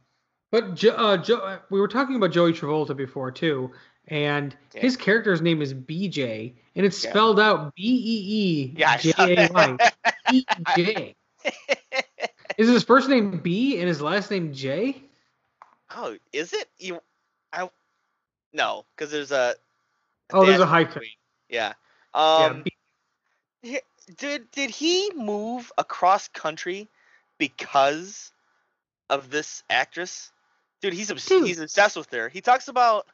[0.51, 3.71] but jo- uh, jo- we were talking about Joey Travolta before too,
[4.07, 4.81] and Yeah.
[4.81, 7.09] his character's name is BJ, and it's Yeah.
[7.11, 8.23] spelled out B E
[8.71, 9.77] E yeah, J A Y.
[9.77, 9.95] that.
[10.27, 11.15] BJ.
[12.57, 15.01] Is his first name B and his last name J?
[15.95, 16.67] oh, is it?
[16.77, 16.99] You,
[17.53, 17.69] I,
[18.53, 19.55] no, because there's a.
[20.31, 21.03] Oh, there's a hyphen.
[21.49, 21.73] Yeah.
[22.13, 22.63] Yeah, Um.
[22.63, 23.79] B-
[24.17, 26.89] Did did he move across country
[27.39, 28.31] because
[29.09, 30.31] of this actress?
[30.81, 31.47] Dude, he's obs- Dude.
[31.47, 32.29] he's obsessed with her.
[32.29, 33.07] He talks about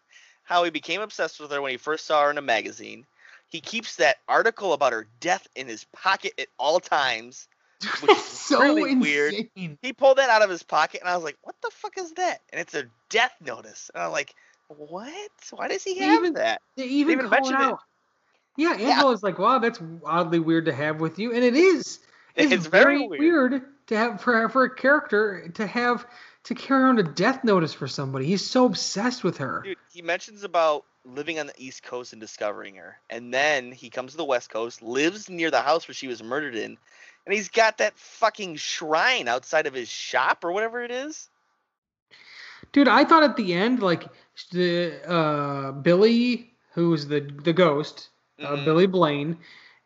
[0.44, 3.06] how he became obsessed with her when he first saw her in a magazine.
[3.48, 7.48] He keeps that article about her death in his pocket at all times.
[8.02, 9.34] which is so really weird.
[9.54, 12.14] He pulled that out of his pocket, and I was like, "What the fuck is
[12.14, 13.92] that?" And it's a death notice.
[13.94, 14.34] And I'm like,
[14.70, 15.32] "What?
[15.52, 17.66] Why does he They have even- that?" They even, even call it mentioned it.
[17.74, 17.80] out.
[18.58, 18.90] Yeah, Yeah.
[18.96, 22.00] Angela's like, wow, that's oddly weird to have with you, and it is.
[22.36, 23.62] It's, It's very weird.
[23.88, 26.06] To have for for a character to have
[26.46, 28.26] to carry around a death notice for somebody.
[28.26, 29.62] He's so obsessed with her.
[29.64, 32.98] Dude, he mentions about living on the East Coast and discovering her.
[33.10, 36.22] And then he comes to the West Coast, lives near the house where she was
[36.24, 36.78] murdered in,
[37.26, 41.30] and he's got that fucking shrine outside of his shop or whatever it is.
[42.72, 44.06] Dude, I thought at the end, like
[44.52, 48.10] the uh, Billy, who's the the ghost,
[48.42, 48.66] uh, Mhm.
[48.66, 49.38] Billy Blaine.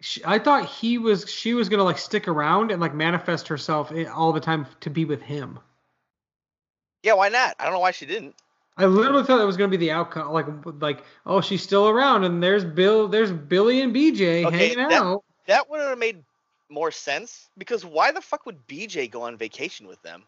[0.01, 3.91] She, I thought he was she was gonna like stick around and like manifest herself
[3.91, 5.59] eh, all the time to be with him.
[7.03, 7.55] Yeah, why not?
[7.59, 8.35] I don't know why she didn't.
[8.77, 10.31] I literally thought that was gonna be the outcome.
[10.31, 10.47] Like
[10.79, 14.91] like oh she's still around and there's Bill there's Billy and BJ Okay, hanging that-
[14.93, 15.23] out.
[15.47, 16.23] That would have made
[16.69, 20.23] more sense because why the fuck would BJ go on vacation with them?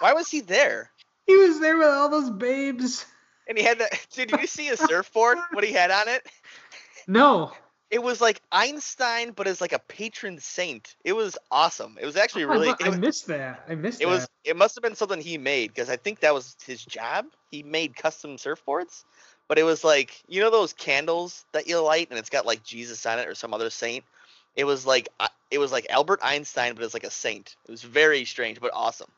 [0.00, 0.90] Why was he there?
[1.26, 3.04] He was there with all those babes.
[3.46, 4.06] And he had that.
[4.12, 5.38] Dude, did you see his surfboard?
[5.52, 6.26] What he had on it?
[7.06, 7.52] No,
[7.90, 10.94] It was like Einstein, but as like a patron saint.
[11.04, 11.96] It was awesome.
[12.00, 12.68] It was actually I, really.
[12.68, 13.64] I, it was, missed that.
[13.68, 14.10] I missed It that.
[14.10, 14.28] was.
[14.44, 17.26] It must have been something he made because I think that was his job.
[17.50, 19.04] He made custom surfboards,
[19.48, 22.62] but it was like you know those candles that you light and it's got like
[22.62, 24.04] Jesus on it or some other saint.
[24.54, 25.08] It was like
[25.50, 27.56] it was like Albert Einstein, but it's like a saint.
[27.66, 29.10] It was very strange but awesome.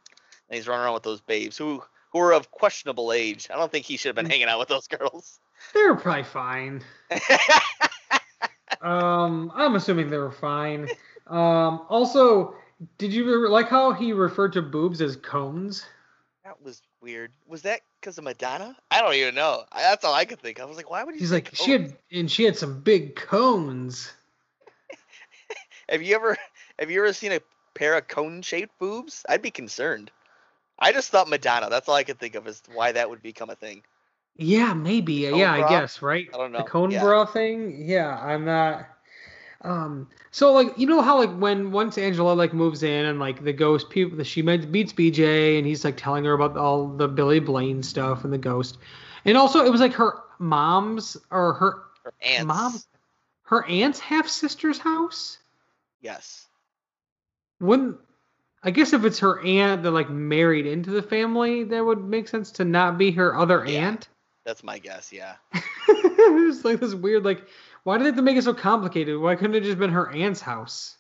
[0.48, 3.48] And he's running around with those babes who who are of questionable age.
[3.52, 4.30] I don't think he should have been Mm.
[4.30, 5.40] hanging out with those girls.
[5.74, 6.83] They were probably fine.
[8.81, 10.88] Um, I'm assuming they were fine.
[11.27, 12.55] Um, also,
[12.99, 15.85] did you re- like how he referred to boobs as cones?
[16.51, 17.31] that was weird.
[17.47, 18.77] Was that because of Madonna?
[18.90, 19.62] I don't even know.
[19.71, 20.59] I, that's all I could think.
[20.59, 20.64] of.
[20.64, 21.21] I was like, why would he?
[21.21, 24.12] He's say like, she had, and she had some big cones.
[25.88, 26.37] Have you ever
[26.79, 27.40] have you ever seen a
[27.75, 29.25] pair of cone shaped boobs?
[29.29, 30.11] I'd be concerned.
[30.79, 31.69] I just thought Madonna.
[31.69, 33.83] That's all I could think of as why that would become a thing.
[34.37, 35.29] Yeah, maybe.
[35.29, 36.29] Cone yeah, I guess, right?
[36.33, 36.59] I don't know.
[36.59, 37.03] The cone Yeah.
[37.03, 37.75] bra thing.
[37.85, 38.87] Yeah, I'm not.
[39.62, 43.45] Um, so like you know how like when once Angela like moves in and like
[43.45, 47.40] the ghost people she meets BJ and he's like telling her about all the Billy
[47.40, 48.79] Blaine stuff and the ghost,
[49.27, 52.45] and also it was like her mom's or her Her aunts.
[52.47, 52.73] Mom?
[53.43, 55.37] her aunt's half sister's house.
[56.01, 56.47] Yes.
[57.61, 57.99] wouldn't
[58.62, 62.29] I guess if it's her aunt that like married into the family, that would make
[62.29, 63.88] sense to not be her other Yeah.
[63.88, 64.09] aunt.
[64.44, 65.12] That's my guess.
[65.12, 65.35] Yeah.
[65.88, 67.46] it's like this weird like
[67.85, 69.18] why did they have to make it so complicated?
[69.18, 70.96] Why couldn't it just been her aunt's house?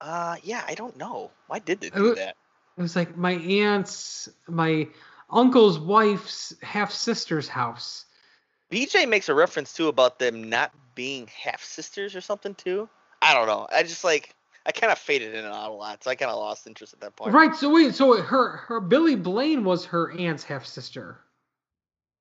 [0.00, 0.62] Uh, yeah.
[0.66, 1.30] I don't know.
[1.46, 2.36] Why did they do would- that?
[2.76, 4.86] It was like my aunt's my
[5.30, 8.04] uncle's wife's half sister's house.
[8.70, 12.88] BJ makes a reference too about them not being half sisters or something too.
[13.22, 13.66] I don't know.
[13.72, 14.34] I just like
[14.66, 16.92] I kind of faded in and out a lot, so I kind of lost interest
[16.92, 17.32] at that point.
[17.32, 21.18] Right, so wait, so her her Billy Blaine was her aunt's half sister.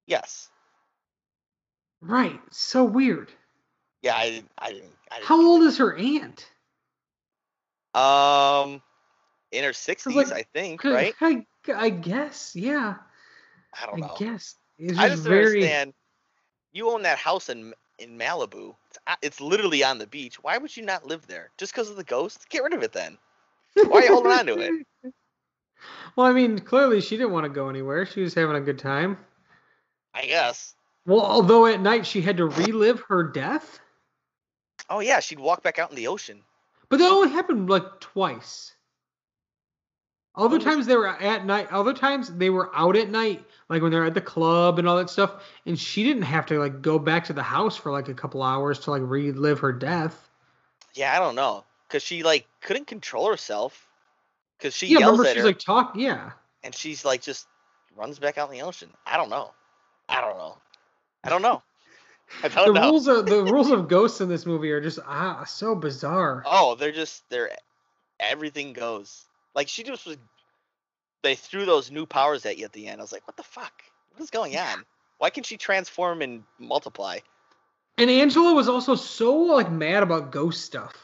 [0.07, 0.49] Yes.
[2.01, 2.39] Right.
[2.51, 3.31] So weird.
[4.01, 4.15] Yeah.
[4.15, 4.43] I.
[4.57, 4.91] I didn't.
[5.11, 6.47] I didn't How old is her aunt?
[7.95, 8.81] Um,
[9.51, 10.83] in her sixties, like, I think.
[10.83, 11.15] Right.
[11.21, 12.95] I, I guess, yeah.
[13.81, 14.13] I don't know.
[14.13, 14.55] I guess.
[14.77, 15.93] It's I just very understand.
[16.73, 18.75] You own that house in in Malibu.
[18.89, 20.43] It's, it's literally on the beach.
[20.43, 21.51] Why would you not live there?
[21.57, 22.49] Just because of the ghost?
[22.49, 23.17] Get rid of it then.
[23.75, 24.85] Why are you holding on to it?
[26.15, 28.05] Well, I mean, clearly she didn't want to go anywhere.
[28.05, 29.17] She was having a good time.
[30.15, 30.73] I guess.
[31.06, 33.80] Well, although at night she had to relive her death,
[34.89, 36.41] Oh yeah, she'd walk back out in the ocean.
[36.89, 38.71] but that only happened like twice.
[40.38, 41.71] Other times they were at night.
[41.71, 44.97] Other times they were out at night, like when they're at the club and all
[44.97, 45.43] that stuff.
[45.65, 48.43] And she didn't have to like go back to the house for like a couple
[48.43, 50.30] hours to like relive her death.
[50.93, 53.88] Yeah, I don't know, cause she like couldn't control herself,
[54.60, 55.93] cause she yeah, yells remember at she's her like talk.
[55.95, 56.32] Yeah,
[56.63, 57.47] and she's like just
[57.95, 58.89] runs back out in the ocean.
[59.06, 59.51] I don't know.
[60.09, 60.57] I don't know.
[61.23, 61.61] I don't know.
[62.43, 62.81] I the don't know.
[62.89, 66.43] rules of the rules of ghosts in this movie are just ah so bizarre.
[66.45, 67.51] Oh, they're just they're
[68.19, 69.25] everything goes.
[69.53, 70.17] Like she just was
[71.23, 73.01] they threw those new powers at you at the end.
[73.01, 73.83] I was like, what the fuck?
[74.11, 74.85] What is going on?
[75.17, 77.19] Why can she transform and multiply?
[77.97, 80.95] And Angela was also so like mad about ghost stuff.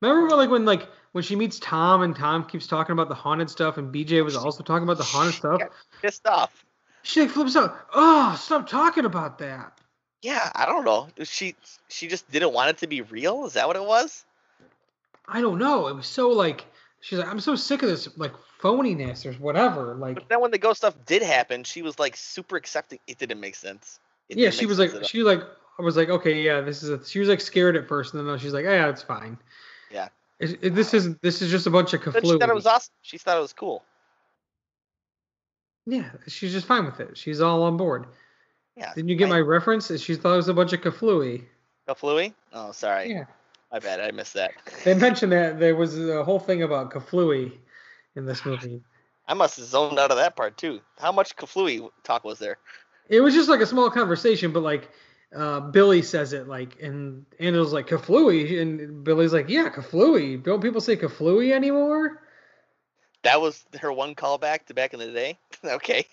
[0.00, 3.14] Remember when, like when like when she meets Tom and Tom keeps talking about the
[3.14, 5.60] haunted stuff and BJ was also talking about the haunted stuff.
[6.00, 6.64] Pissed off.
[7.02, 7.76] She like flips out.
[7.94, 9.78] Oh, stop talking about that.
[10.22, 11.08] Yeah, I don't know.
[11.24, 11.54] She
[11.88, 13.46] she just didn't want it to be real.
[13.46, 14.24] Is that what it was?
[15.26, 15.86] I don't know.
[15.86, 16.66] It was so like
[17.00, 19.94] she's like I'm so sick of this like phoniness or whatever.
[19.94, 22.98] Like But then when the ghost stuff did happen, she was like super accepting.
[23.06, 23.98] It didn't make sense.
[24.28, 25.40] It yeah, she was like she like
[25.78, 28.28] I was like okay yeah this is a she was like scared at first and
[28.28, 29.38] then she's like oh, yeah it's fine.
[29.90, 30.08] Yeah.
[30.38, 32.66] It, it- this isn't this is just a bunch of But she thought it was
[32.66, 32.92] awesome.
[33.00, 33.82] She thought it was cool.
[35.90, 37.18] Yeah, she's just fine with it.
[37.18, 38.06] She's all on board.
[38.76, 38.92] Yeah.
[38.94, 39.90] Didn't you get I- my reference?
[40.00, 41.44] She thought it was a bunch of kaflooey.
[41.88, 42.32] Kaflooey?
[42.52, 43.10] Oh, sorry.
[43.10, 43.24] Yeah.
[43.72, 44.00] My bad.
[44.00, 44.52] I missed that.
[44.84, 47.52] They mentioned that there was a whole thing about kaflooey
[48.14, 48.82] in this movie.
[49.26, 50.80] I must have zoned out of that part too.
[50.98, 52.58] How much Kaflooey talk was there?
[53.08, 54.88] It was just like a small conversation, but like
[55.34, 60.42] uh, Billy says it like, and Angela's like kaflooey, and Billy's like, yeah, kaflooey.
[60.42, 62.22] Don't people say kaflooey anymore?
[63.22, 65.38] That was her one callback to back in the day.
[65.64, 66.06] okay.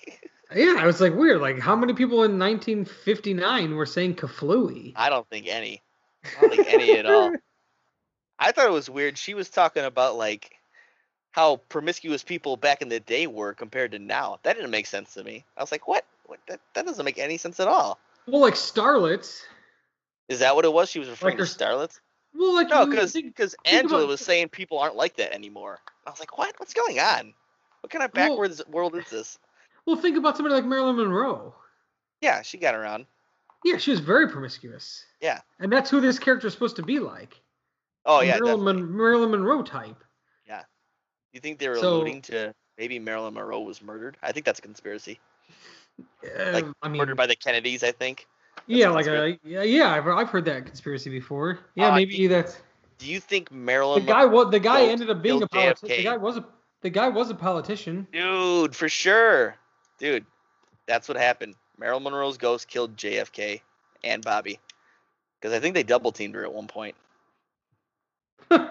[0.56, 1.42] Yeah, I was like weird.
[1.42, 4.94] Like, how many people in 1959 were saying kaflooey?
[4.96, 5.82] I don't think any.
[6.24, 7.34] I don't think any at all.
[8.40, 9.18] I thought it was weird.
[9.18, 10.56] She was talking about like
[11.32, 14.40] how promiscuous people back in the day were compared to now.
[14.44, 15.44] That didn't make sense to me.
[15.58, 16.06] I was like, what?
[16.26, 16.40] What?
[16.48, 18.00] That, that doesn't make any sense at all.
[18.28, 19.42] Well, like starlets.
[20.30, 20.90] Is that what it was?
[20.90, 22.00] She was referring Like to starlets?
[22.38, 25.80] Well, like No, because because Angela about- was saying people aren't like that anymore.
[26.06, 26.54] I was like, what?
[26.60, 27.34] What's going on?
[27.82, 29.40] What kind of Well- backwards world is this?
[29.86, 31.56] well, think about somebody like Marilyn Monroe.
[32.22, 33.06] Yeah, she got around.
[33.64, 35.04] Yeah, she was very promiscuous.
[35.22, 35.42] Yeah.
[35.60, 37.40] And that's who this character is supposed to be like.
[38.06, 38.64] Oh yeah, Marilyn.
[38.64, 40.04] Mon- Marilyn Monroe type.
[40.48, 40.64] Yeah,
[41.34, 44.16] you think they were So- alluding to maybe Marilyn Monroe was murdered?
[44.22, 45.20] I think that's a conspiracy.
[46.24, 48.28] Like Uh, I mean, murdered by the Kennedys, I think.
[48.68, 49.92] Yeah, like a, yeah, yeah.
[49.92, 51.60] I've, I've heard that conspiracy before.
[51.76, 52.62] Yeah, Uh, maybe that's
[52.98, 54.06] Do you think Marilyn?
[54.06, 54.26] the guy.
[54.26, 55.98] What the guy ended up being a politician.
[55.98, 56.46] The guy was a
[56.82, 58.08] the guy was a politician.
[58.12, 59.56] Dude, for sure.
[60.00, 60.26] Dude,
[60.86, 61.56] that's what happened.
[61.80, 63.62] Marilyn Monroe's ghost killed JFK
[64.04, 64.60] and Bobby.
[65.40, 66.96] Because I think they double teamed her at one point.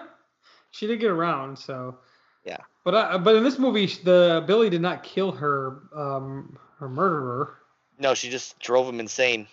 [0.71, 1.97] she did get around, so
[2.45, 2.57] Yeah.
[2.83, 7.57] But I, but in this movie, the Billy did not kill her um her murderer.
[7.99, 9.47] No, she just drove him insane.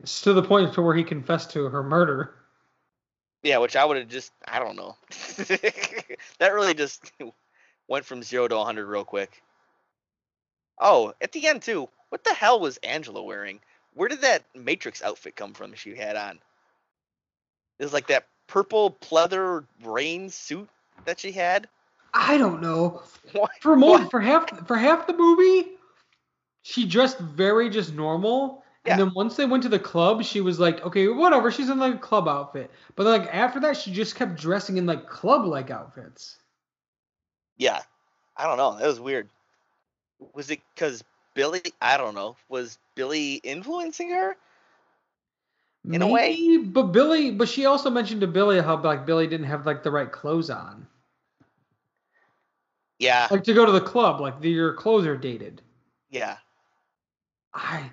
[0.00, 2.34] It's to the point to where he confessed to her murder.
[3.42, 4.96] Yeah, which I would have just, I don't know.
[6.38, 7.12] that really just
[7.88, 9.42] went from zero to 100 real quick.
[10.80, 11.88] Oh, at the end, too.
[12.08, 13.60] What the hell was Angela wearing?
[13.94, 16.38] Where did that Matrix outfit come from she had on?
[17.78, 20.68] It was like that purple pleather rain suit
[21.04, 21.68] that she had.
[22.12, 23.02] I don't know.
[23.32, 23.50] What?
[23.60, 24.10] For most, What?
[24.10, 25.70] for half for half the movie,
[26.62, 30.60] she dressed very just normal, And then once they went to the club, she was
[30.60, 31.50] like, okay, whatever.
[31.50, 32.70] She's in like a club outfit.
[32.96, 36.36] But like after that, she just kept dressing in like club like outfits.
[37.56, 37.80] Yeah.
[38.36, 38.76] I don't know.
[38.78, 39.28] That was weird.
[40.34, 41.02] Was it because
[41.34, 41.62] Billy?
[41.80, 42.36] I don't know.
[42.48, 44.36] Was Billy influencing her?
[45.90, 46.58] In a way.
[46.58, 49.90] But Billy, but she also mentioned to Billy how like Billy didn't have like the
[49.90, 50.86] right clothes on,
[52.98, 53.28] Yeah.
[53.30, 54.20] like to go to the club.
[54.20, 55.60] Like the, your clothes are dated.
[56.10, 56.36] Yeah.
[57.52, 57.90] I,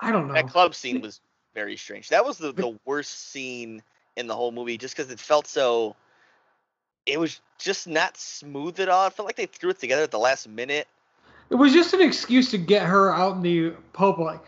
[0.00, 0.34] I don't know.
[0.34, 1.20] That club scene was
[1.54, 2.08] very strange.
[2.10, 3.82] That was the, the worst scene
[4.16, 5.96] in the whole movie just because it felt so.
[7.06, 9.06] It was just not smooth at all.
[9.06, 10.86] I felt like they threw it together at the last minute
[11.50, 14.40] It was just an excuse to get her out in the public.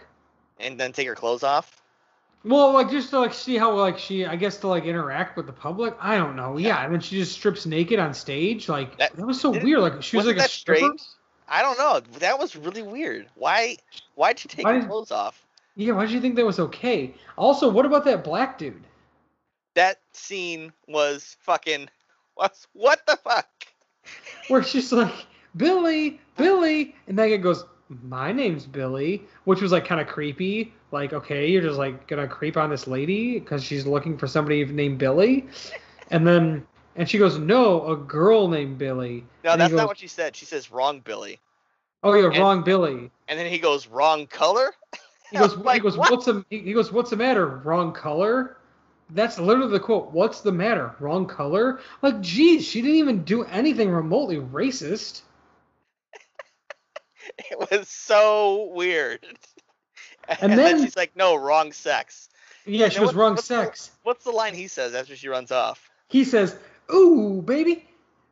[0.58, 1.82] and then take her clothes off.
[2.44, 5.46] Well, like just to like see how like she, I guess to like interact with
[5.46, 5.94] the public.
[6.00, 6.56] I don't know.
[6.58, 8.68] Yeah, and then she just strips naked on stage.
[8.68, 9.80] Like that, That- was so weird.
[9.80, 10.78] Like she was like a stripper.
[10.80, 11.02] strange?
[11.50, 12.00] I don't know.
[12.20, 13.26] That was really weird.
[13.34, 13.76] Why?
[14.14, 15.44] Why'd you take Why your clothes off?
[15.74, 17.12] Yeah, why did you think that was okay?
[17.36, 18.84] Also, what about that black dude?
[19.74, 21.88] That scene was fucking.
[22.34, 22.56] What?
[22.72, 23.48] What the fuck?
[24.48, 25.12] Where she's like,
[25.56, 27.64] Billy, Billy, and that guy goes,
[28.02, 30.72] My name's Billy, which was like kind of creepy.
[30.92, 34.64] Like, okay, you're just like gonna creep on this lady because she's looking for somebody
[34.64, 35.46] named Billy,
[36.10, 36.66] and then
[37.00, 39.24] and she goes, No, a girl named Billy.
[39.42, 40.36] No, And that's goes, not what she said.
[40.36, 41.40] She says wrong, Billy.
[42.02, 43.10] Oh, yeah, and- wrong Billy.
[43.26, 44.70] And then he goes wrong color.
[45.30, 46.10] He goes, Like, he goes, what?
[46.10, 46.44] what's the?
[46.50, 47.46] He goes, what's the matter?
[47.46, 48.56] Wrong color.
[49.12, 50.12] That's literally the quote.
[50.12, 50.94] What's the matter?
[51.00, 51.80] Wrong color.
[52.02, 55.22] Like, geez, she didn't even do anything remotely racist.
[57.50, 59.24] It was so weird.
[60.28, 62.28] And, And then, then- she's like, "No, wrong sex."
[62.66, 63.90] Yeah, And she was wrong what's the- sex.
[64.02, 65.88] What's the line he says after she runs off?
[66.08, 66.56] He says,
[66.92, 67.88] "Ooh, baby,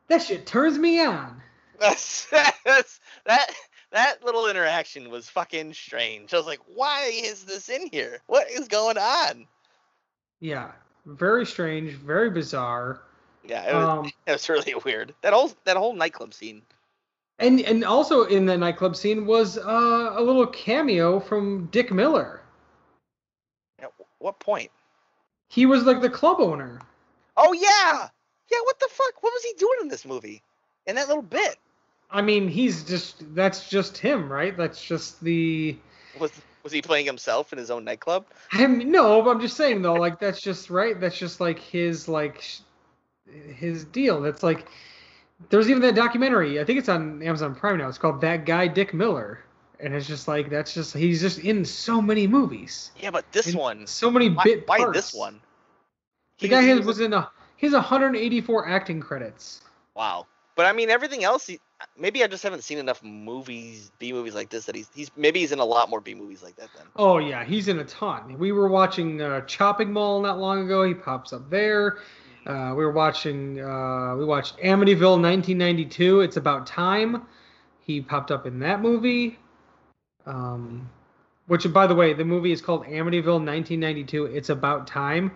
[0.07, 1.41] that shit turns me on."
[1.79, 2.27] That's,
[2.65, 3.51] that's that
[3.91, 6.33] that little interaction was fucking strange.
[6.33, 8.21] I was like, "Why is this in here?
[8.27, 9.47] What is going on?"
[10.41, 10.71] Yeah,
[11.05, 13.01] very strange, very bizarre.
[13.43, 15.13] Yeah, it was, Um, it was really weird.
[15.21, 16.61] That whole that whole nightclub scene.
[17.39, 22.41] and and also in the nightclub scene was uh, a little cameo from Dick Miller.
[23.79, 24.69] At what point?
[25.47, 26.81] He was like the club owner.
[27.37, 28.09] Oh yeah,
[28.51, 28.59] yeah.
[28.63, 29.21] What the fuck?
[29.23, 30.41] What was he doing in this movie?
[30.87, 31.57] In that little bit?
[32.11, 34.55] I mean, he's just that's just him, right?
[34.57, 35.77] That's just the.
[36.19, 36.31] Was
[36.63, 38.25] was he playing himself in his own nightclub?
[38.51, 40.99] I mean, no, but I'm just saying though, like that's just right.
[40.99, 42.59] That's just like his like sh-
[43.55, 44.21] his deal.
[44.21, 44.65] That's like
[45.49, 46.59] there's even that documentary.
[46.59, 47.87] I think it's on Amazon Prime now.
[47.87, 49.39] It's called That Guy Dick Miller,
[49.79, 52.91] and it's just like that's just he's just in so many movies.
[52.99, 53.85] Yeah, but this one.
[53.85, 54.97] so many Why, bit why parts.
[54.97, 55.39] this one?
[56.39, 57.29] The He guy he has, was in a
[57.59, 59.61] he has 184 acting credits.
[59.95, 60.25] Wow.
[60.55, 61.45] But I mean, everything else.
[61.47, 61.59] He,
[61.97, 65.39] maybe I just haven't seen enough movies, B movies like this that he's he's maybe
[65.39, 66.85] he's in a lot more B movies like that then.
[66.95, 68.37] Oh yeah, he's in a ton.
[68.37, 70.83] We were watching uh, Chopping Mall not long ago.
[70.83, 71.99] He pops up there.
[72.45, 73.59] Uh, we were watching.
[73.61, 76.21] Uh, we watched Amityville 1992.
[76.21, 77.25] It's about time.
[77.81, 79.37] He popped up in that movie.
[80.25, 80.89] Um,
[81.47, 84.25] which, by the way, the movie is called Amityville 1992.
[84.25, 85.31] It's about time,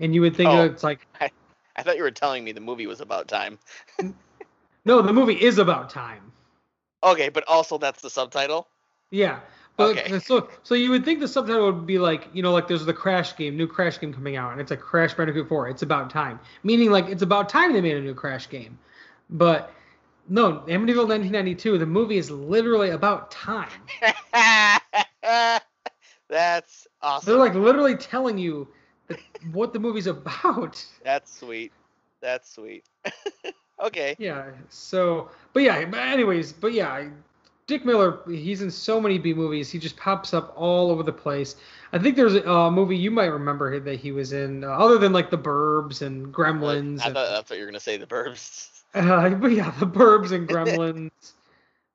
[0.00, 0.64] and you would think Oh.
[0.64, 1.06] it's like
[1.76, 3.58] I thought you were telling me the movie was about time.
[4.84, 6.32] no, the movie is about time.
[7.02, 8.68] Okay, but also that's the subtitle.
[9.10, 9.40] Yeah.
[9.76, 10.18] But Okay.
[10.18, 12.92] so so you would think the subtitle would be like, you know, like there's the
[12.92, 15.68] Crash game, new Crash game coming out, and it's like Crash Bandicoot 4.
[15.68, 16.38] It's about time.
[16.62, 18.78] Meaning like it's about time they made a new Crash game.
[19.30, 19.72] But
[20.28, 23.70] no, Amityville 1992, the movie is literally about time.
[26.28, 27.26] that's awesome.
[27.30, 28.68] They're like literally telling you
[29.52, 30.84] what the movie's about.
[31.04, 31.72] That's sweet.
[32.20, 32.84] That's sweet.
[33.82, 34.14] okay.
[34.18, 34.50] Yeah.
[34.68, 35.84] So, but yeah.
[35.84, 37.08] But anyways, but yeah,
[37.66, 38.20] Dick Miller.
[38.28, 39.70] He's in so many B movies.
[39.70, 41.56] He just pops up all over the place.
[41.92, 45.12] I think there's a movie you might remember that he was in, uh, other than
[45.12, 47.00] like The Burbs and Gremlins.
[47.00, 47.96] I and, thought that's what you were gonna say.
[47.96, 48.68] The Burbs.
[48.94, 51.10] uh, but yeah, The Burbs and Gremlins,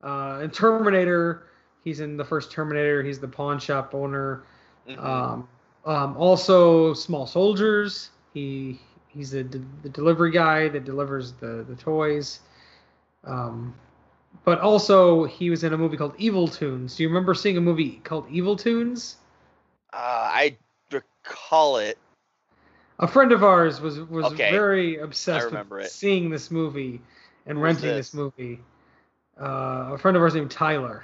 [0.03, 1.47] uh, and Terminator.
[1.83, 3.01] He's in the first Terminator.
[3.01, 4.43] He's the pawn shop owner.
[4.87, 5.03] Mhm.
[5.03, 5.47] Um,
[5.87, 8.11] um, also, Small Soldiers.
[8.33, 12.41] He he's the, the delivery guy that delivers the the toys.
[13.23, 13.73] Um,
[14.43, 16.95] but also he was in a movie called Evil Toons.
[16.95, 19.17] Do you remember seeing a movie called Evil Toons?
[19.93, 20.57] uh, I
[20.91, 21.97] recall it.
[22.99, 24.49] A friend of ours was was Okay.
[24.49, 25.91] very obsessed with it.
[25.91, 27.01] seeing this movie
[27.45, 28.13] and Who's renting this this?
[28.13, 28.59] movie.
[29.39, 31.03] Uh, a friend of ours named Tyler.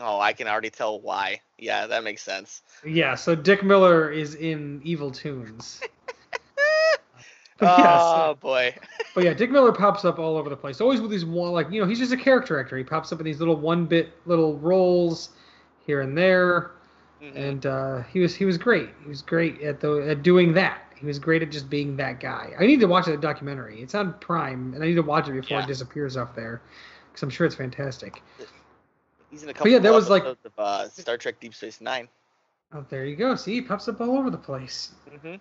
[0.00, 1.40] Oh, I can already tell why.
[1.58, 2.62] Yeah, that makes sense.
[2.86, 5.80] Yeah, so Dick Miller is in Evil Toons.
[7.58, 8.74] But yeah, so- oh boy.
[9.14, 10.80] But yeah, Dick Miller pops up all over the place.
[10.80, 12.78] Always with these one, like you know, he's just a character actor.
[12.78, 15.30] He pops up in these little one-bit little roles
[15.84, 16.70] here and there.
[17.20, 17.36] Mhm.
[17.36, 18.88] and uh, he was he was great.
[19.02, 20.80] He was great at the at doing that.
[20.96, 22.52] He was great at just being that guy.
[22.58, 23.82] I need to watch that documentary.
[23.82, 25.64] It's on Prime, and I need to watch it before Yeah.
[25.64, 26.62] it disappears off there,
[27.10, 28.22] because I'm sure it's fantastic.
[29.30, 32.08] He's in a couple yeah, that was like- of uh, Star Trek Deep Space Nine.
[32.72, 33.34] Oh, there you go.
[33.34, 34.92] See, he pops up all over the place.
[35.08, 35.26] Mm-hmm.
[35.26, 35.34] Yeah,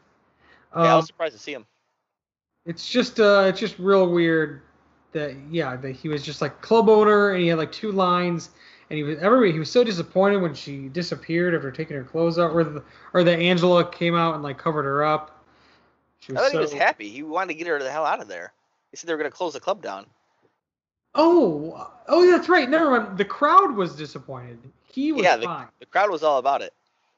[0.74, 1.66] Um, I was surprised to see him.
[2.66, 4.62] it's just uh, it's just real weird
[5.12, 8.50] that yeah that he was just like club owner and he had like two lines
[8.90, 12.38] and he was everybody he was so disappointed when she disappeared after taking her clothes
[12.38, 12.84] out or the,
[13.14, 15.44] or that Angela came out and like covered her up.
[16.20, 17.10] She I thought he was happy.
[17.10, 18.54] He wanted to get her the hell out of there.
[18.92, 20.06] He said they were going to close the club down.
[21.16, 22.70] Oh, oh, that's right.
[22.70, 23.18] Never mind.
[23.18, 24.60] The crowd was disappointed.
[24.91, 25.68] He was Yeah, the- fine.
[25.80, 26.74] The crowd was all about it.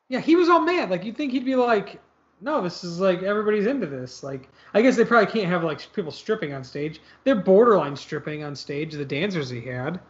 [0.09, 0.89] Yeah, he was all mad.
[0.89, 2.01] Like you'd think he'd be like,
[2.41, 5.91] "No, this is like everybody's into this." Like I guess they probably can't have like
[5.93, 6.99] people stripping on stage.
[7.23, 8.93] They're borderline stripping on stage.
[8.93, 10.01] The dancers he had.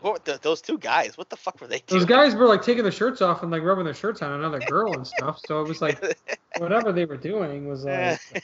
[0.00, 1.16] What the, those two guys?
[1.18, 2.00] What the fuck were they Doing?
[2.00, 4.58] Those guys were like taking their shirts off and like rubbing their shirts on another
[4.60, 5.40] girl and stuff.
[5.46, 6.02] So it was like
[6.58, 7.94] whatever they were doing was like
[8.34, 8.40] eh.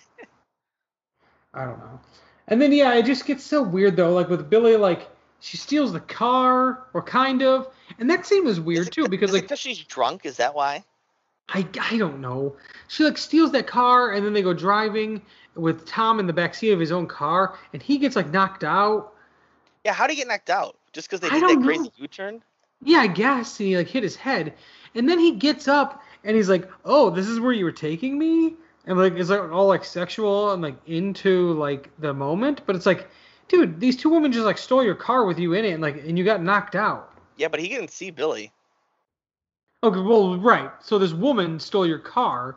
[1.57, 1.99] I don't know.
[2.49, 4.13] And then yeah, it just gets so weird though.
[4.13, 5.09] Like with Billy, like
[5.41, 9.09] she steals the car or kind of, and that scene was Is weird it- too
[9.09, 9.45] because like.
[9.45, 10.25] is it like 'cause she's drunk?
[10.27, 10.85] Is that why?
[11.49, 12.57] I, I don't know.
[12.89, 15.23] She like steals that car and then they go driving
[15.55, 18.65] with Tom in the back seat of his own car and he gets like knocked
[18.65, 19.13] out.
[19.85, 20.77] Yeah, how would he get knocked out?
[20.93, 21.91] Just because they did that don't crazy know.
[21.99, 22.43] U-turn?
[22.83, 23.59] Yeah, I guess.
[23.61, 24.55] And he like hit his head.
[24.97, 28.19] And then he gets up and he's like, "Oh, this is where you were taking
[28.19, 28.55] me?"
[28.87, 32.87] And like it's like all like sexual and like into like the moment, but it's
[32.87, 33.09] like,
[33.49, 35.97] dude, these two women just like stole your car with you in it and like
[35.97, 37.13] and you got knocked out.
[37.37, 38.53] Yeah, but he didn't see Billy.
[39.83, 40.71] Okay, well, right.
[40.81, 42.57] So this woman stole your car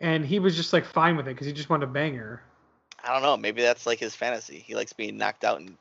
[0.00, 2.42] and he was just like fine with it cuz he just wanted to bang her.
[3.04, 3.36] I don't know.
[3.36, 4.58] Maybe that's like his fantasy.
[4.58, 5.76] He likes being knocked out and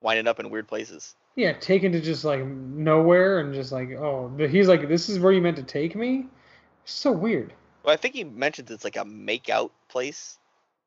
[0.00, 1.14] winding up in weird places.
[1.34, 5.18] Yeah, taken to just like nowhere and just like, oh, but he's like, this is
[5.18, 6.26] where you meant to take me?
[6.84, 7.52] So weird.
[7.84, 10.38] Well, I think he mentions it's like a make-out place.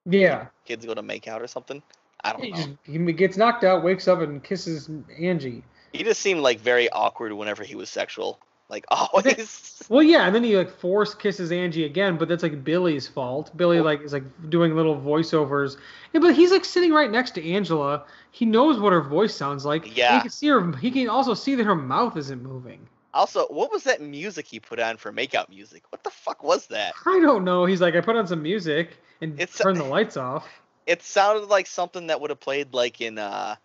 [0.05, 0.47] Yeah.
[0.65, 1.81] Kids go to make out or something.
[2.23, 2.57] I don't He know.
[2.57, 4.89] just he gets knocked out, wakes up, and kisses
[5.19, 5.63] Angie.
[5.93, 8.39] He just seemed like very awkward whenever he was sexual.
[8.69, 9.81] Like always.
[9.89, 13.55] Well, yeah, and then he like force kisses Angie again, but that's like Billy's fault.
[13.57, 15.77] Billy Well- like is like doing little voiceovers.
[16.13, 18.05] Yeah, but he's like sitting right next to Angela.
[18.31, 19.95] He knows what her voice sounds like.
[19.97, 20.15] Yeah.
[20.15, 20.75] He can see her.
[20.77, 22.87] He can also see that her mouth isn't moving.
[23.13, 25.83] Also, what was that music he put on for make-out music?
[25.89, 26.93] What the fuck was that?
[27.05, 27.65] I don't know.
[27.65, 30.47] He's like, I put on some music and It's- turn the lights off.
[30.87, 33.55] It sounded like something that would have played like in uh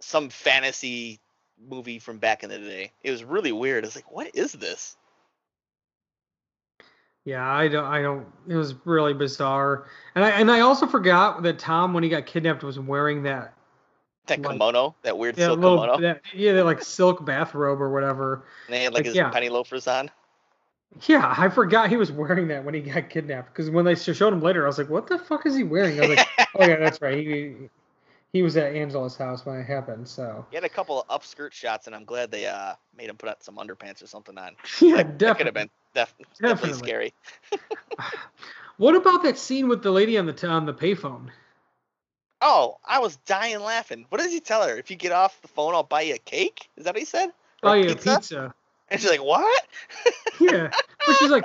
[0.00, 1.20] some fantasy
[1.68, 2.92] movie from back in the day.
[3.02, 3.84] It was really weird.
[3.84, 4.96] I was like, what is this?
[7.24, 7.84] Yeah, I don't.
[7.84, 8.26] I don't.
[8.48, 12.24] It was really bizarre, and I and I also forgot that Tom, when he got
[12.24, 13.52] kidnapped, was wearing that
[14.28, 16.00] That Like- kimono, that weird silk little kimono.
[16.00, 18.44] that, yeah that like silk bathrobe or whatever.
[18.66, 19.30] And they had like, like, his yeah.
[19.30, 20.10] penny loafers on.
[21.06, 23.52] Yeah, I forgot he was wearing that when he got kidnapped.
[23.52, 25.98] Because when they showed him later, I was like, "What the fuck is he wearing?"
[26.00, 27.18] I was like, "Oh yeah, that's right.
[27.18, 27.54] He
[28.32, 31.52] he was at Angela's house when it happened." So He had a couple of upskirt
[31.52, 34.56] shots, and I'm glad they uh made him put on some underpants or something on.
[34.80, 36.78] yeah, That, that could have been def- definitely Definitely.
[36.78, 37.14] scary.
[38.78, 41.30] What about that scene with the lady on the t- on the payphone?
[42.40, 44.06] Oh, I was dying laughing.
[44.08, 44.76] What does he tell her?
[44.76, 46.68] If you get off the phone, I'll buy you a cake.
[46.76, 47.30] Is that what he said?
[47.62, 48.14] Or Oh yeah, pizza?
[48.16, 48.54] pizza.
[48.90, 49.66] And she's like, "What?"
[50.40, 50.70] Yeah,
[51.06, 51.44] but she's like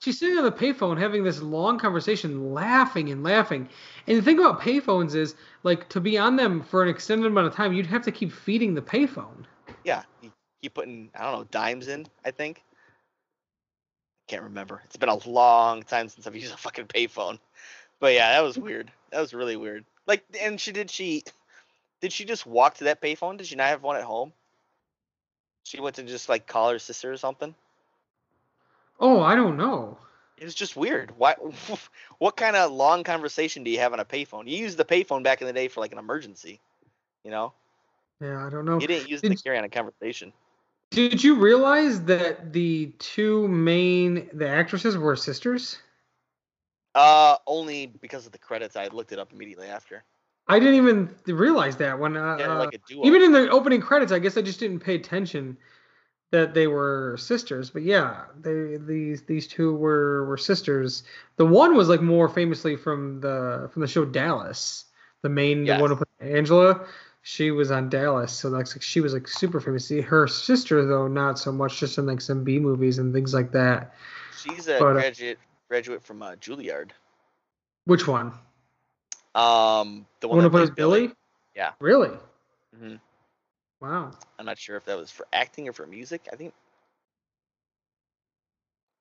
[0.00, 3.68] she's sitting on the payphone having this long conversation, laughing and laughing.
[4.06, 7.46] And the thing about payphones is, like, to be on them for an extended amount
[7.46, 9.44] of time, you'd have to keep feeding the payphone.
[9.84, 10.32] Yeah, you
[10.62, 12.06] keep putting I don't know dimes in.
[12.24, 12.64] I think.
[14.26, 14.80] Can't remember.
[14.84, 17.38] It's been a long time since I've used a fucking payphone.
[17.98, 18.90] But yeah, that was weird.
[19.10, 19.84] That was really weird.
[20.10, 21.22] Like, and she did she,
[22.00, 23.36] did she just walk to that payphone?
[23.36, 24.32] Did she not have one at home?
[25.62, 27.54] She went to just like call her sister or something.
[28.98, 29.98] Oh, I don't know.
[30.36, 31.12] It was just weird.
[31.16, 31.36] Why?
[32.18, 34.48] What kind of long conversation do you have on a payphone?
[34.48, 36.58] You used the payphone back in the day for like an emergency.
[37.22, 37.52] You know,
[38.20, 38.80] Yeah, I don't know.
[38.80, 40.32] you didn't use it to carry on a conversation.
[40.90, 45.78] Did you realize that the two main the actresses were sisters?
[46.94, 48.76] Uh, only because of the credits.
[48.76, 50.04] I looked it up immediately after.
[50.48, 53.04] I didn't even realize that when uh, Yeah, uh, like duo.
[53.04, 54.10] even in the opening credits.
[54.10, 55.56] I guess I just didn't pay attention
[56.32, 57.70] that they were sisters.
[57.70, 61.04] But yeah, they these these two were were sisters.
[61.36, 64.86] The one was like more famously from the from the show Dallas.
[65.22, 65.76] The main Yes.
[65.76, 66.86] the one who played Angela.
[67.22, 69.86] She was on Dallas, so that's like she was like super famous.
[69.86, 73.34] See, her sister though, not so much, just in like some B movies and things
[73.34, 73.94] like that.
[74.42, 75.38] She's a but, uh, graduate
[75.70, 76.90] graduate from uh, Juilliard.
[77.86, 78.32] Which one?
[79.34, 81.12] Um, the The one one who plays Billy?
[81.54, 81.70] Yeah.
[81.80, 82.10] Really?
[82.76, 82.96] Mm-hmm.
[83.80, 84.10] Wow.
[84.38, 86.28] I'm not sure if that was for acting or for music.
[86.32, 86.52] I think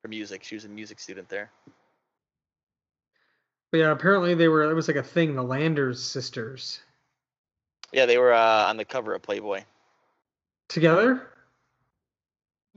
[0.03, 0.43] for music.
[0.43, 1.51] She was a music student there.
[3.71, 4.69] But yeah, apparently they were.
[4.69, 5.35] It was like a thing.
[5.35, 6.79] The Landers sisters
[7.91, 9.63] Yeah, they were uh, on the cover of Playboy.
[10.69, 11.27] together.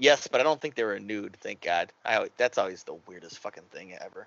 [0.03, 1.36] Yes, but I don't think they were nude.
[1.40, 1.92] Thank God.
[2.05, 4.26] I that's always the weirdest fucking thing ever.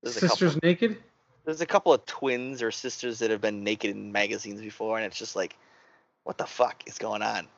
[0.00, 0.60] There's a Sisters couple.
[0.62, 0.96] naked.
[1.44, 5.04] There's a couple of twins or sisters that have been naked in magazines before, and
[5.04, 5.56] it's just like,
[6.22, 7.48] what the fuck is going on?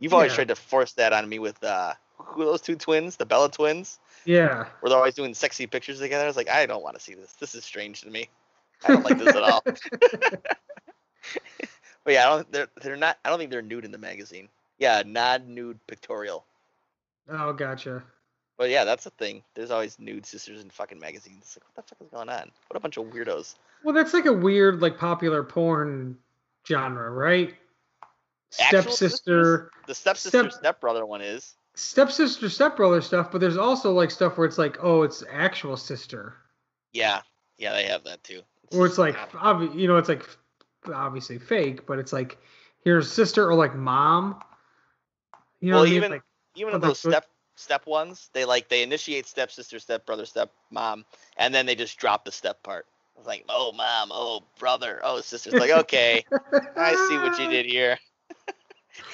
[0.00, 0.36] You've always Yeah.
[0.36, 3.50] tried to force that on me with uh, who are those two twins, the Bella
[3.50, 4.66] twins, Yeah.
[4.80, 6.24] where they're always doing sexy pictures together.
[6.24, 7.32] I was like, I don't want to see this.
[7.40, 8.28] This is strange to me.
[8.84, 9.64] I don't like this at all.
[12.04, 12.52] But yeah, I don't.
[12.52, 13.16] They're they're not.
[13.24, 14.48] I don't think they're nude in the magazine.
[14.82, 16.44] Yeah, non-nude pictorial.
[17.30, 18.02] Oh, gotcha.
[18.58, 19.44] But yeah, that's a thing.
[19.54, 21.38] There's always nude sisters in fucking magazines.
[21.42, 22.50] It's like, what the fuck is going on?
[22.66, 23.54] What a bunch of weirdos.
[23.84, 26.18] Well, that's like a weird, like popular porn
[26.66, 27.54] genre, right?
[28.60, 31.54] Actual Stepsister, The stepsister Step- stepbrother one is.
[31.74, 36.34] stepsister, stepbrother stuff, but there's also like stuff where it's like, oh, it's actual sister,
[36.92, 37.22] Yeah,
[37.56, 38.42] yeah, they have that too.
[38.72, 40.28] or it's like, obvi- you know, it's like
[40.92, 42.36] obviously fake, but it's like
[42.84, 44.42] here's sister or like mom.
[45.62, 45.96] You know, Well, what I mean?
[45.98, 46.22] even- like,
[46.56, 51.04] even those step step ones, they like they initiate stepsister, stepbrother, stepmom,
[51.38, 52.86] and then they just drop the step part.
[53.16, 55.50] It's like, oh mom, oh brother, oh sister.
[55.50, 56.24] It's like, okay,
[56.76, 57.98] I see what you did here.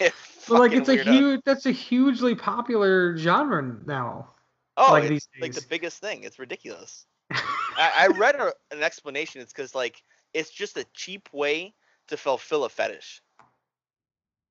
[0.48, 4.28] But like it's a huge, that's a hugely popular genre now.
[4.76, 6.24] Oh, like it's these like the biggest thing.
[6.24, 7.06] It's ridiculous.
[7.76, 9.40] I, I read a, an explanation.
[9.42, 10.02] It's because like
[10.34, 11.74] it's just a cheap way
[12.08, 13.22] to fulfill a fetish.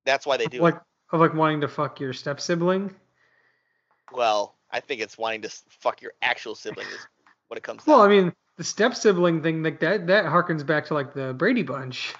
[0.05, 0.81] That's why they do like it.
[1.11, 2.93] Of like wanting to fuck your step sibling.
[4.13, 7.07] Well, I think it's wanting to fuck your actual sibling is
[7.47, 7.83] what it comes.
[7.83, 7.91] To.
[7.91, 11.33] Well, I mean, the step sibling thing, like that, that harkens back to like the
[11.33, 12.13] Brady Bunch.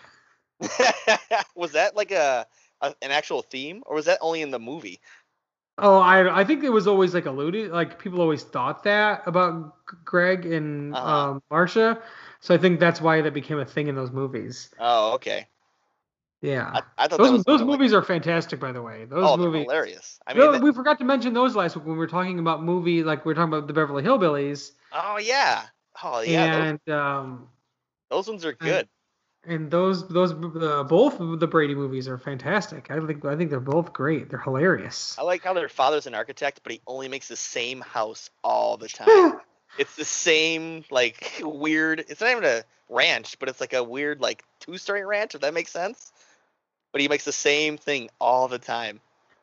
[1.56, 2.48] was that like a,
[2.82, 5.00] a an actual theme, or was that only in the movie?
[5.78, 9.76] Oh, I I think it was always like alluded, like people always thought that about
[10.06, 11.32] Greg and Uh-huh.
[11.32, 12.02] um, Marcia.
[12.40, 14.70] So I think that's why that became a thing in those movies.
[14.80, 15.48] Oh, okay.
[16.42, 19.06] Yeah, I, I thought those those kinda like- movies are fantastic, by the way.
[19.06, 19.64] Those oh, movies.
[19.64, 20.20] hilarious.
[20.28, 22.64] I mean, that- we forgot to mention those last week when we were talking about
[22.64, 25.64] movie, like we were talking about the Beverly Hillbillies, oh yeah,
[26.04, 27.48] oh yeah, those, and um,
[28.12, 28.88] those ones are good.
[29.46, 32.92] and those those uh, both of the Brady movies are fantastic.
[32.92, 34.30] I think I think they're both great.
[34.30, 35.16] They're hilarious.
[35.18, 38.78] I like how their father's an architect, but he only makes the same house all
[38.78, 39.40] the time.
[39.80, 42.02] it's the same like weird.
[42.10, 45.34] It's not even a ranch, but it's like a weird like two-story ranch.
[45.34, 46.12] If that makes sense.
[46.92, 49.00] But he makes the same thing all the time.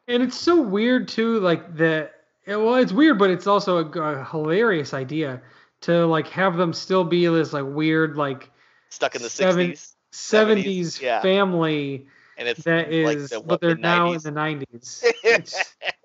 [0.09, 2.13] And it's so weird too, like that.
[2.47, 5.41] it- Well, it's weird, but it's also a hilarious idea
[5.83, 8.51] to like have them still be this like weird like
[8.91, 11.21] Stuck in the Seven- '60s, seventies yeah.
[11.21, 15.03] family and it's that like is, the, but they're the now in the nineties.
[15.23, 15.63] It's,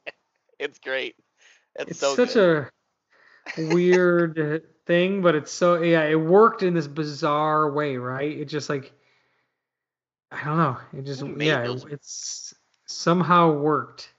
[0.59, 1.15] it's great.
[1.75, 2.67] It's, it's so such good.
[3.57, 8.37] a weird thing, but it's so yeah, it worked in this bizarre way, right?
[8.37, 8.91] It just like
[10.31, 12.53] I don't know, it just yeah, it, it's
[12.85, 14.13] somehow worked.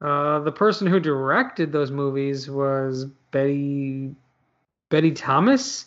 [0.00, 4.14] Uh, the person who directed those movies was Betty
[4.90, 5.86] Betty Thomas.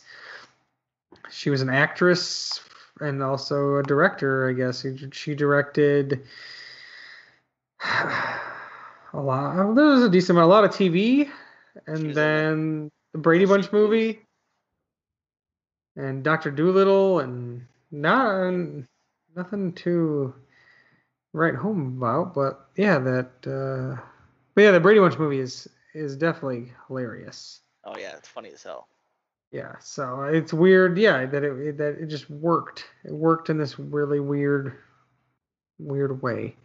[1.32, 2.60] She was an actress
[3.00, 4.82] and also a director, I guess.
[4.82, 6.22] She- She directed
[7.84, 8.40] a
[9.14, 9.74] lot.
[9.76, 11.30] There was a decent amount, a lot of TV,
[11.88, 14.22] and was in the- then the Brady Bunch movie,
[15.96, 18.46] and Doctor Dolittle, and not
[19.40, 20.34] nothing to
[21.34, 22.34] write home about.
[22.36, 23.32] But yeah, that.
[23.48, 24.02] Uh,
[24.54, 27.62] but yeah, the Brady Bunch movie is is definitely hilarious.
[27.86, 28.88] Oh yeah, it's funny as hell.
[29.52, 30.98] Yeah, so it's weird.
[30.98, 32.86] Yeah, that it that it just worked.
[33.04, 34.76] It worked in this really weird,
[35.80, 36.56] weird way.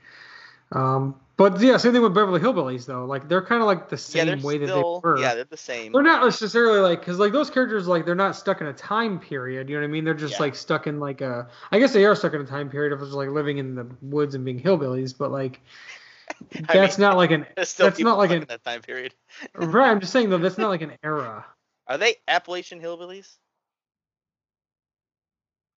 [0.73, 3.05] Um, but yeah, same thing with Beverly Hillbillies though.
[3.05, 5.19] Like they're kind of like the same they're way that they were.
[5.19, 5.93] yeah, they're the same.
[5.93, 9.19] They're not necessarily like because like those characters like they're not stuck in a time
[9.19, 9.69] period.
[9.69, 10.05] You know what I mean?
[10.05, 10.43] They're just Yeah.
[10.43, 11.49] like stuck in like a.
[11.73, 13.87] I guess they are stuck in a time period of just like living in the
[14.03, 15.17] woods and being hillbillies.
[15.17, 15.61] But like
[16.73, 17.47] that's not like an.
[17.65, 19.15] Still that's not like an- in that time period.
[19.55, 19.91] Right.
[19.91, 21.45] I'm just saying though that's not like an era.
[21.87, 23.37] Are they Appalachian hillbillies?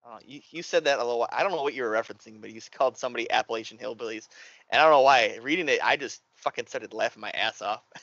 [0.10, 1.30] Oh, you, you said that a little while.
[1.32, 4.28] I don't know what you were referencing, but you called somebody Appalachian hillbillies,
[4.70, 5.38] and I don't know why.
[5.42, 7.84] Reading it, I just fucking started laughing my ass off.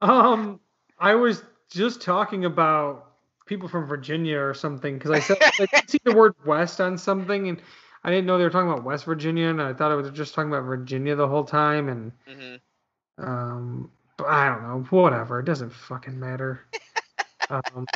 [0.00, 0.58] Um,
[0.98, 3.12] I was just talking about
[3.46, 7.48] people from Virginia or something because I said I see the word West on something
[7.48, 7.62] and
[8.02, 10.34] I didn't know they were talking about West Virginia and I thought I was just
[10.34, 12.56] talking about Virginia the whole time and hmm
[13.18, 15.38] um, but I don't know, whatever.
[15.38, 16.64] It doesn't fucking matter.
[17.50, 17.86] um,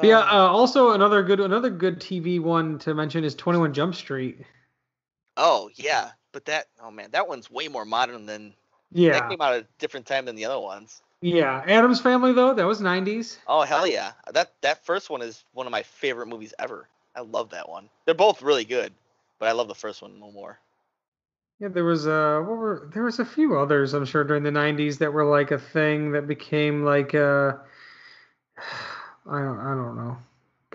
[0.00, 0.20] but yeah.
[0.20, 4.40] Uh, also, another good another good TV one to mention is Twenty One Jump Street.
[5.36, 8.54] oh yeah, but that oh man, that one's way more modern than
[8.92, 9.12] yeah.
[9.12, 11.02] That came out at a different time than the other ones.
[11.20, 11.62] yeah.
[11.66, 13.38] Addams Family though, that was '90s.
[13.46, 14.12] Oh hell yeah!
[14.32, 16.88] That that first one is one of my favorite movies ever.
[17.14, 17.88] I love that one.
[18.04, 18.92] They're both really good,
[19.38, 20.58] but I love the first one no more.
[21.60, 24.50] Yeah, there was uh, what were there was a few others I'm sure during the
[24.50, 27.54] '90s that were like a thing that became like uh,
[29.28, 30.16] I don't I don't know.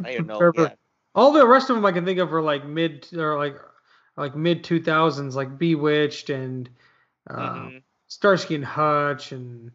[0.03, 0.51] I don't know.
[0.55, 0.73] Yeah.
[1.15, 3.55] All the rest of them I can think of were like mid or like
[4.17, 6.69] like mid 2000s, like Bewitched and
[7.29, 7.83] uh, Mhm.
[8.07, 9.71] Starsky and Hutch and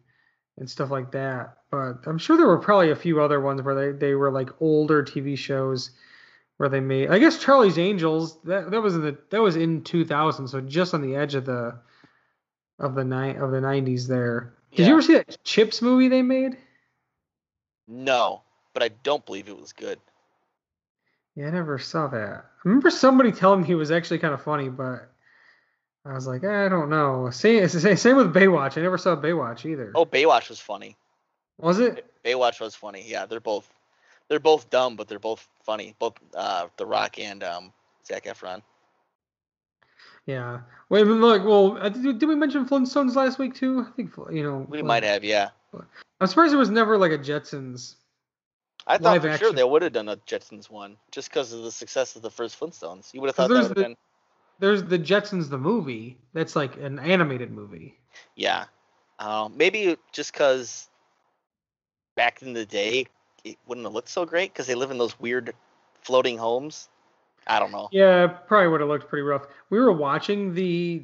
[0.57, 1.57] and stuff like that.
[1.71, 4.49] But I'm sure there were probably a few other ones where they, they were like
[4.61, 5.91] older TV shows
[6.57, 7.09] where they made.
[7.09, 10.93] I guess Charlie's Angels that that was in the that was in 2000, so just
[10.93, 11.79] on the edge of the
[12.79, 14.53] of the night of the 90s there.
[14.71, 16.57] Did you ever see that Chips movie they made?
[17.87, 18.43] No,
[18.73, 19.99] but I don't believe it was good.
[21.35, 22.45] Yeah, I never saw that.
[22.45, 25.09] I remember somebody telling me he was actually kind of funny, but
[26.05, 27.29] I was like, I don't know.
[27.31, 28.77] Same, same with Baywatch.
[28.77, 29.91] I never saw Baywatch either.
[29.95, 30.97] Oh, Baywatch was funny.
[31.57, 32.05] was it?
[32.25, 33.05] Baywatch was funny.
[33.07, 33.69] Yeah, they're both
[34.27, 35.95] they're both dumb, but they're both funny.
[35.99, 37.73] Both uh, The Rock and um,
[38.05, 38.61] Zac Efron.
[40.25, 40.61] Yeah.
[40.89, 41.43] Wait, but look.
[41.43, 43.85] Well, uh, did, we mention Flintstones last week too?
[43.87, 44.65] I think you know.
[44.69, 45.49] We might have, yeah.
[46.19, 47.95] I'm surprised there was never like a Jetsons.
[48.89, 51.61] I thought live for sure they would have done a Jetsons one just because of
[51.63, 53.13] the success of the first Flintstones.
[53.13, 53.97] You would have thought that there's would have the- been.
[54.59, 56.17] There's the Jetsons the movie.
[56.33, 57.97] That's like an animated movie.
[58.35, 58.65] Yeah.
[59.17, 60.89] Uh, maybe just because
[62.15, 63.05] back in the day
[63.45, 65.53] it wouldn't have looked so great because they live in those weird
[66.01, 66.89] floating homes.
[67.47, 67.87] I don't know.
[67.91, 69.45] Yeah, probably would have looked pretty rough.
[69.69, 71.03] We were watching the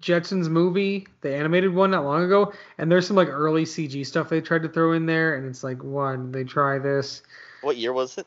[0.00, 4.28] Jetsons movie, the animated one, not long ago, and there's some like early CG stuff
[4.28, 7.22] they tried to throw in there, and it's like, one, they try this.
[7.62, 8.26] What year was it?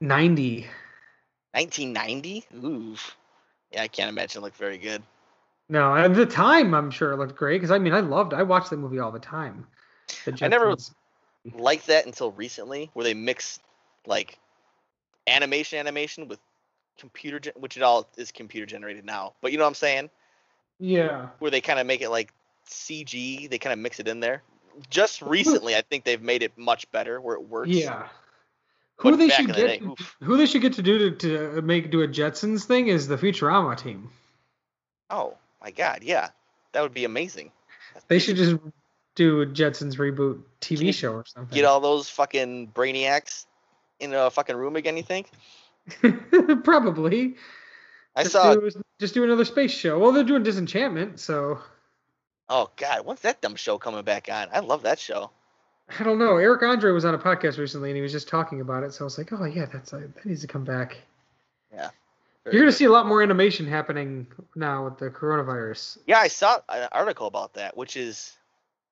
[0.00, 0.66] 90.
[1.52, 2.44] 1990?
[2.56, 2.96] Ooh.
[3.72, 5.02] Yeah, I can't imagine it looked very good.
[5.68, 8.42] No, at the time, I'm sure it looked great because I mean, I loved, I
[8.42, 9.66] watched that movie all the time.
[10.24, 10.94] The I never- Jetsons.
[11.54, 13.58] Like that until recently, where they mix
[14.06, 14.38] like
[15.26, 16.38] animation animation with
[16.98, 19.34] computer, which it all is computer generated now.
[19.40, 20.10] But you know what I'm saying?
[20.82, 21.28] Yeah.
[21.38, 22.32] Where they kind of make it like
[22.68, 24.42] CG, they kind of mix it in there.
[24.90, 27.68] Just recently, I think they've made it much better where it works.
[27.68, 28.08] Yeah.
[29.00, 29.82] But Who they should the get day,
[30.20, 33.16] who they should get to do to, to make do a Jetsons thing is the
[33.16, 34.10] Futurama team.
[35.10, 36.30] Oh my god, yeah,
[36.72, 37.50] that would be amazing.
[38.08, 38.56] They should just
[39.14, 41.54] do a Jetsons reboot TV show or something.
[41.54, 43.46] get all those fucking brainiacs
[43.98, 44.96] in a fucking room again.
[44.96, 45.30] You think?
[46.64, 47.36] Probably.
[48.14, 48.54] I just saw.
[49.02, 49.98] Just do another space show.
[49.98, 51.58] Well, they're doing Disenchantment, so
[52.48, 54.48] Oh god, when's that dumb show coming back on?
[54.52, 55.30] I love that show.
[55.98, 56.36] I don't know.
[56.36, 58.92] Eric Andre was on a podcast recently, and he was just talking about it.
[58.92, 60.98] So I was like, oh yeah, that's uh, that needs to come back.
[61.72, 61.90] Yeah.
[62.44, 65.98] You're gonna see a lot more animation happening now with the coronavirus.
[66.06, 68.36] Yeah, I saw an article about that, which is,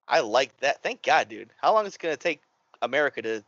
[0.08, 0.82] I like that.
[0.82, 1.50] Thank God, dude.
[1.60, 2.40] How long is it gonna take
[2.80, 3.44] America to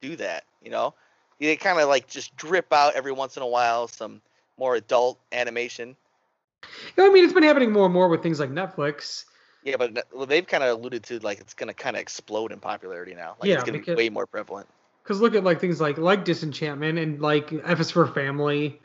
[0.00, 0.44] do that?
[0.62, 0.94] You know,
[1.40, 4.20] they kind of like just drip out every once in a while some
[4.58, 5.96] more adult animation.
[6.96, 9.24] You know, I mean, it's been happening more and more with things like Netflix.
[9.62, 12.60] Yeah, but well, they've kind of alluded to like it's gonna kind of explode in
[12.60, 13.36] popularity now.
[13.40, 14.66] Like Yeah, it's gonna because- be way more prevalent.
[15.02, 18.80] Because look at like things like like Disenchantment and like F is for Family,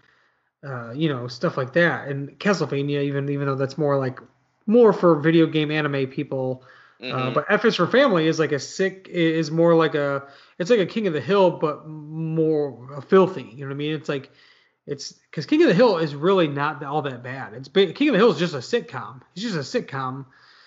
[0.66, 3.04] uh, you know, stuff like that, and Castlevania.
[3.04, 4.20] Even even though that's more like
[4.66, 6.64] more for video game anime people.
[7.02, 7.34] Uh, Mhm.
[7.34, 10.24] but F is for Family is like a sick is more like a
[10.60, 13.44] it's like a King of the Hill but more filthy.
[13.44, 13.94] You know what I mean?
[13.94, 14.32] It's like
[14.86, 17.54] it's because King of the Hill is really not all that bad.
[17.54, 19.22] It's King of the Hill is just a sitcom.
[19.36, 20.26] It's just a sitcom.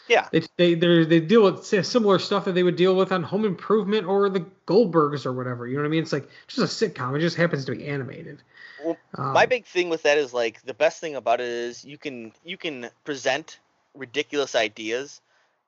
[0.08, 0.28] Yeah.
[0.30, 3.44] They they they they deal with similar stuff that they would deal with on Home
[3.44, 5.66] Improvement or the Goldbergs or whatever.
[5.66, 6.02] You know what I mean?
[6.02, 7.16] It's like just a sitcom.
[7.16, 8.42] It just happens to be animated.
[8.84, 11.84] Well, Um, My big thing with that is like the best thing about it is
[11.84, 13.58] you can you can present
[13.94, 15.20] ridiculous ideas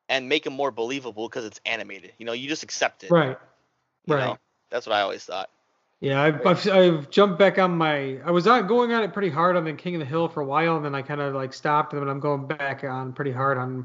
[0.09, 2.13] and make them more believable because it's animated.
[2.19, 3.11] You know, you just accept it.
[3.11, 3.37] right.
[4.07, 4.25] you right.
[4.25, 4.39] know?
[4.71, 5.51] That's what I always thought.
[6.01, 8.19] Yeah, I've, I've, I've jumped back on my.
[8.25, 10.41] I was on, going on it pretty hard on the King of the Hill for
[10.41, 13.13] a while, and then I kind of like stopped, and then I'm going back on
[13.13, 13.85] pretty hard on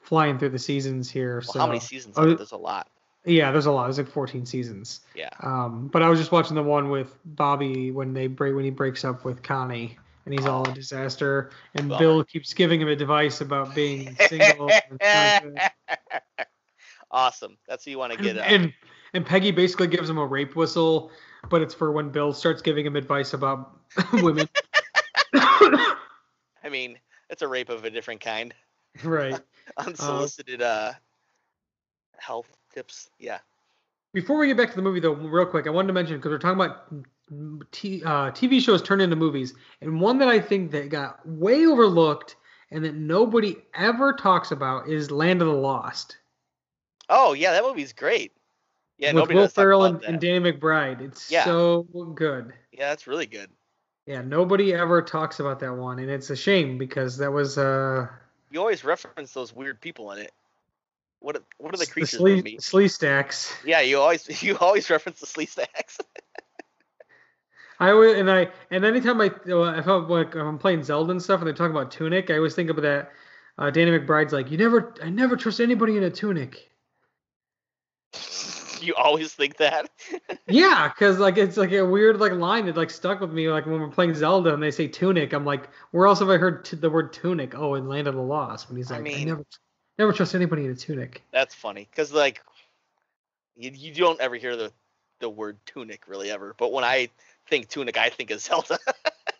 [0.00, 1.42] flying through the seasons here.
[1.44, 2.30] Well, so how many seasons I are there?
[2.30, 2.88] was- There's a lot.
[3.26, 3.84] yeah, there's a lot.
[3.84, 5.00] There's like 14 seasons.
[5.14, 5.28] Yeah.
[5.42, 8.70] Um, but I was just watching the one with Bobby when they break when he
[8.70, 11.98] breaks up with Connie, and he's all a disaster, and Bummer.
[11.98, 14.70] Bill keeps giving him advice about being single.
[14.70, 16.46] and it's not good.
[17.10, 17.58] awesome.
[17.68, 18.36] That's what you want to get.
[18.36, 18.72] and, Uh, and
[19.12, 21.10] and Peggy basically gives him a rape whistle,
[21.48, 23.78] but it's for when Bill starts giving him advice about
[24.14, 24.48] women.
[25.32, 28.54] I mean, it's a rape of a different kind.
[29.04, 29.40] right.
[29.76, 30.92] Unsolicited uh,
[32.18, 33.08] health tips.
[33.18, 33.38] Yeah.
[34.12, 36.30] Before we get back to the movie, though, real quick, I wanted to mention because
[36.30, 36.92] we're talking about
[37.70, 41.66] t- uh, TV shows turned into movies, and one that I think that got way
[41.66, 42.36] overlooked
[42.72, 46.18] and that nobody ever talks about is Land of the Lost.
[47.08, 48.32] Oh yeah, that movie's great.
[49.00, 50.20] Yeah, with Will Ferrell and, and.
[50.20, 51.00] Danny McBride.
[51.00, 51.46] It's Yeah.
[51.46, 51.82] so
[52.14, 52.52] good.
[52.70, 53.50] Yeah, that's really good.
[54.06, 58.06] Yeah, nobody ever talks about that one, and it's a shame because that was uh
[58.50, 60.32] You always reference those weird people in it.
[61.20, 63.52] What what are the the creatures slee, from Sleestaks.
[63.64, 65.98] Yeah, you always you always reference the Sleestaks.
[67.80, 71.22] I always and I and anytime I if I'm like if I'm playing Zelda and
[71.22, 73.12] stuff and they talk about tunic, I always think about that.
[73.56, 76.70] Uh, Danny McBride's like, you never, I never trust anybody in a tunic.
[78.86, 79.90] you always think that.
[80.48, 83.48] Yeah, because like it's like a weird like line that like stuck with me.
[83.48, 86.38] Like when we're playing Zelda and they say tunic, I'm like, where else have I
[86.38, 87.54] heard t- the word tunic?
[87.56, 89.44] Oh, in Land of the Lost when he's like, I, mean- never,
[89.96, 91.22] never trust anybody in a tunic.
[91.30, 92.42] That's funny because like
[93.56, 94.72] you, you don't ever hear the
[95.20, 96.54] the word tunic really ever.
[96.58, 97.10] But when I
[97.48, 98.78] think tunic, I think of Zelda.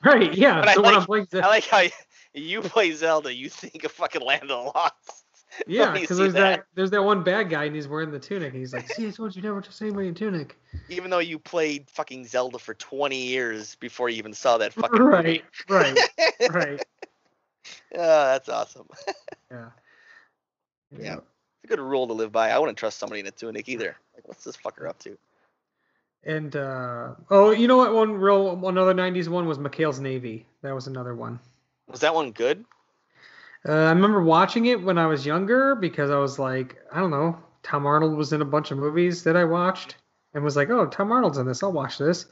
[0.03, 0.33] Right?
[0.33, 0.61] Yeah.
[0.61, 1.91] But I so when like- I'm playing I like how you,
[2.33, 5.20] you play Zelda, you think of fucking Land of the Lost.
[5.67, 6.41] yeah, because there's that.
[6.41, 6.67] that.
[6.75, 8.53] there's that one bad guy and he's wearing the tunic.
[8.53, 10.57] And he's like, see, I told you never trust anybody in tunic.
[10.89, 15.01] Even though you played fucking Zelda for 20 years before you even saw that fucking
[15.01, 15.99] Right, right,
[16.51, 16.85] right.
[17.95, 18.89] Oh, that's awesome.
[19.51, 19.71] Yeah.
[20.97, 21.15] Yeah.
[21.15, 22.51] It's a good rule to live by.
[22.51, 23.97] I wouldn't trust somebody in a tunic either.
[24.15, 25.19] Like, what's this fucker up to?
[26.23, 27.93] And uh, oh, you know what?
[27.93, 30.47] One real another '90s one was McHale's Navy.
[30.63, 31.41] That was another one.
[31.89, 32.65] Was that one good?
[33.69, 37.11] Uh, I remember watching it when I was younger because I was like, I don't
[37.11, 39.97] know, Tom Arnold was in a bunch of movies that I watched
[40.35, 41.63] and was like, oh, Tom Arnold's in this.
[41.63, 42.27] I'll watch this.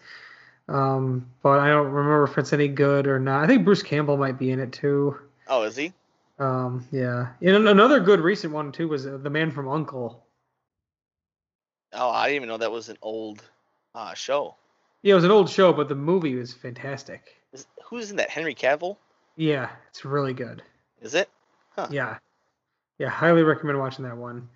[0.69, 3.45] Um, but I don't remember if it's any good or not.
[3.45, 5.19] I think Bruce Campbell might be in it too.
[5.49, 5.93] Oh, is he?
[6.39, 7.29] Um, yeah.
[7.43, 10.25] And another good recent one too was uh, The Man from Uncle.
[11.93, 13.43] Oh, I didn't even know that was an old
[13.95, 14.57] uh, show.
[15.03, 17.23] Yeah, it was an old show, but the movie was fantastic.
[17.53, 18.31] Is, who's in that?
[18.31, 18.97] Henry Cavill?
[19.37, 20.63] Yeah, it's really good.
[21.01, 21.29] Is it?
[21.89, 22.19] Yeah.
[22.99, 24.49] Yeah, highly recommend watching that one.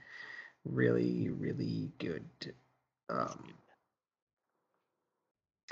[0.65, 2.25] Really, really good.
[3.09, 3.55] Um,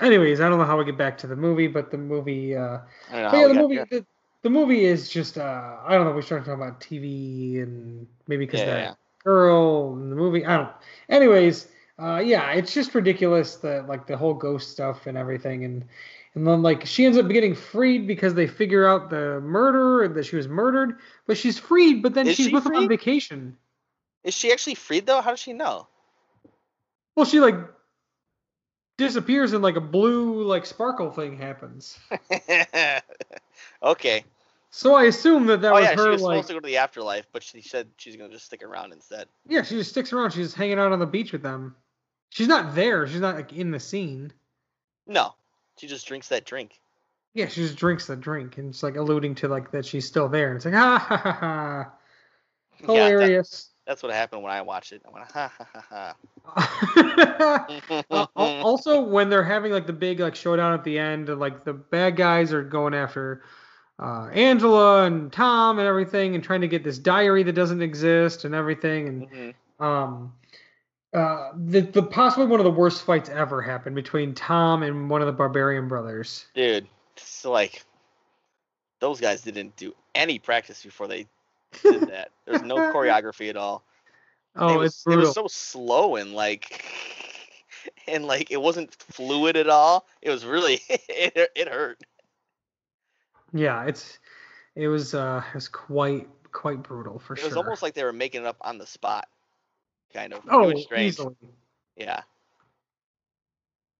[0.01, 2.79] anyways, I don't know how we get back to the movie, but the movie uh
[3.07, 3.29] I don't know.
[3.29, 4.05] but how yeah, the movie the,
[4.41, 8.45] the movie is just uh I don't know, we started talking about TV and maybe
[8.45, 10.45] because Yeah, that yeah, girl in the movie.
[10.45, 10.69] I don't
[11.09, 11.67] anyways,
[11.99, 15.85] uh yeah, it's just ridiculous that like the whole ghost stuff and everything and
[16.33, 20.15] and then like she ends up getting freed because they figure out the murder and
[20.15, 22.87] that she was murdered, but she's freed, but then Is she's she with him on
[22.87, 23.57] vacation.
[24.23, 25.21] Is she actually freed though?
[25.21, 25.87] How does she know?
[27.15, 27.55] Well, she like
[28.97, 31.99] disappears and like a blue like sparkle thing happens.
[33.83, 34.23] okay.
[34.69, 36.59] So I assume that that oh was yeah, she her was like supposed to go
[36.61, 39.27] to the afterlife, but she said she's gonna just stick around instead.
[39.49, 40.31] yeah, she just sticks around.
[40.31, 41.75] She's hanging out on the beach with them.
[42.29, 43.05] She's not there.
[43.05, 44.31] She's not like in the scene.
[45.07, 45.33] No,
[45.81, 46.79] she just drinks that drink.
[47.33, 50.29] Yeah, she just drinks the drink and it's like alluding to like that she's still
[50.29, 50.49] there.
[50.49, 51.91] And it's like ha ha ha ha,
[52.81, 53.71] Yeah, that- hilarious.
[53.87, 55.01] that's what happened when I watched it.
[55.07, 56.15] I went ha ha ha
[56.53, 58.27] ha.
[58.35, 61.73] also, when they're having like the big like showdown at the end, and, like the
[61.73, 63.43] bad guys are going after
[63.97, 68.45] uh, Angela and Tom and everything, and trying to get this diary that doesn't exist
[68.45, 69.83] and everything, and Mhm.
[69.83, 70.33] um,
[71.13, 75.21] uh, the the possibly one of the worst fights ever happened between Tom and one
[75.21, 76.45] of the Barbarian brothers.
[76.55, 76.87] Dude,
[77.17, 77.83] it's like
[78.99, 81.27] those guys didn't do any practice before they
[81.83, 82.31] did that.
[82.45, 83.83] There's no choreography at all.
[84.55, 86.85] Oh, it was, it's it was so slow and like
[88.07, 90.05] and like it wasn't fluid at all.
[90.21, 92.01] It was really it it hurt.
[93.53, 94.19] yeah, it's
[94.75, 97.47] it was uh it was quite quite brutal for It sure.
[97.47, 99.27] It was almost like they were making it up on the spot.
[100.13, 100.41] Kind of.
[100.49, 101.35] Oh easily.
[101.95, 102.21] Yeah.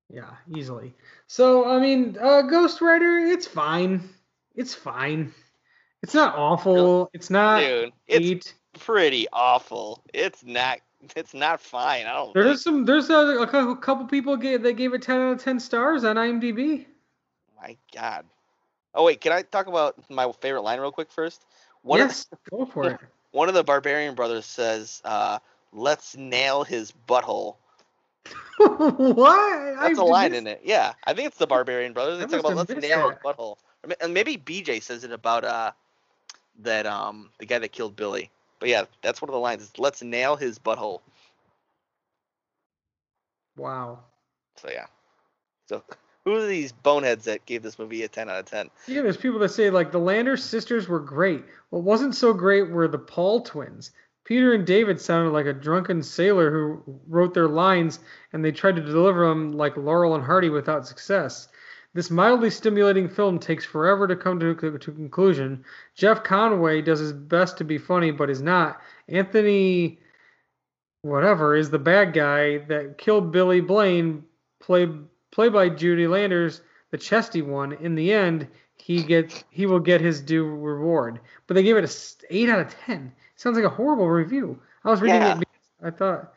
[0.09, 0.93] Yeah, easily.
[1.27, 4.09] So I mean, uh, Ghost Writer, it's fine.
[4.55, 5.33] It's fine.
[6.03, 7.09] It's not awful.
[7.13, 10.03] It's not Dude, it's pretty awful.
[10.13, 10.79] It's not
[11.15, 12.05] it's not fine.
[12.05, 12.75] I don't There's think.
[12.75, 12.85] some.
[12.85, 16.15] There's a, a couple people gave they gave it ten out of ten stars on
[16.17, 16.85] IMDb.
[17.59, 18.25] My god.
[18.93, 21.45] Oh wait, can I talk about my favorite line real quick first?
[21.83, 22.99] One yes, go for it.
[23.31, 25.39] one of the barbarian brothers says, uh,
[25.73, 27.55] let's nail his butthole.
[28.57, 29.75] what?
[29.79, 30.61] That's a line in it.
[30.63, 32.19] Yeah, I think it's the Barbarian Brothers.
[32.19, 33.57] They talk about let's nail his butthole.
[33.99, 35.71] And maybe BJ says it about uh
[36.59, 38.29] that um the guy that killed Billy.
[38.59, 39.63] But yeah, that's one of the lines.
[39.63, 41.01] Is let's nail his butthole.
[43.57, 43.99] Wow.
[44.57, 44.85] So yeah.
[45.67, 45.83] So
[46.25, 48.69] who are these boneheads that gave this movie a ten out of ten?
[48.87, 51.43] Yeah, there's people that say like the Landers sisters were great.
[51.71, 53.91] What wasn't so great were the Paul twins.
[54.23, 57.99] Peter and David sounded like a drunken sailor who wrote their lines
[58.33, 61.47] and they tried to deliver them like Laurel and Hardy without success.
[61.93, 65.65] This mildly stimulating film takes forever to come to, to conclusion.
[65.95, 68.79] Jeff Conaway does his best to be funny, but is not.
[69.09, 69.99] Anthony,
[71.01, 74.23] whatever, is the bad guy that killed Billy Blaine,
[74.61, 74.91] played
[75.31, 76.61] played by Judy Landers,
[76.91, 77.73] the chesty one.
[77.73, 78.47] In the end,
[78.77, 81.19] he gets he will get his due reward.
[81.47, 83.11] But they gave it a eight out of ten.
[83.41, 84.59] Sounds like a horrible review.
[84.85, 85.33] I was reading Yeah.
[85.33, 85.39] it.
[85.39, 86.33] Because I thought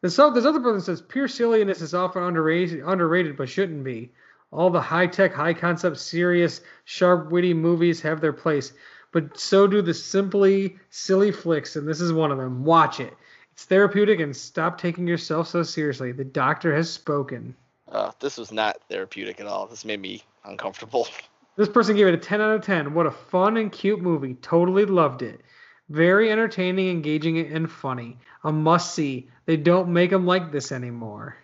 [0.00, 4.10] there's some, there's other person says pure silliness is often underrated, underrated, but shouldn't be.
[4.50, 8.72] All the high tech, high concept, serious, sharp, witty movies have their place,
[9.12, 12.64] but so do the simply silly flicks, and this is one of them.
[12.64, 13.12] Watch it.
[13.52, 16.12] It's therapeutic, and stop taking yourself so seriously.
[16.12, 17.54] The doctor has spoken.
[17.92, 19.66] Uh, this was not therapeutic at all.
[19.66, 21.08] This made me uncomfortable.
[21.56, 22.94] This person gave it a 10 out of 10.
[22.94, 24.34] What a fun and cute movie.
[24.34, 25.40] Totally loved it.
[25.88, 28.18] Very entertaining, engaging, and funny.
[28.44, 29.28] A must see.
[29.46, 31.36] They don't make them like this anymore.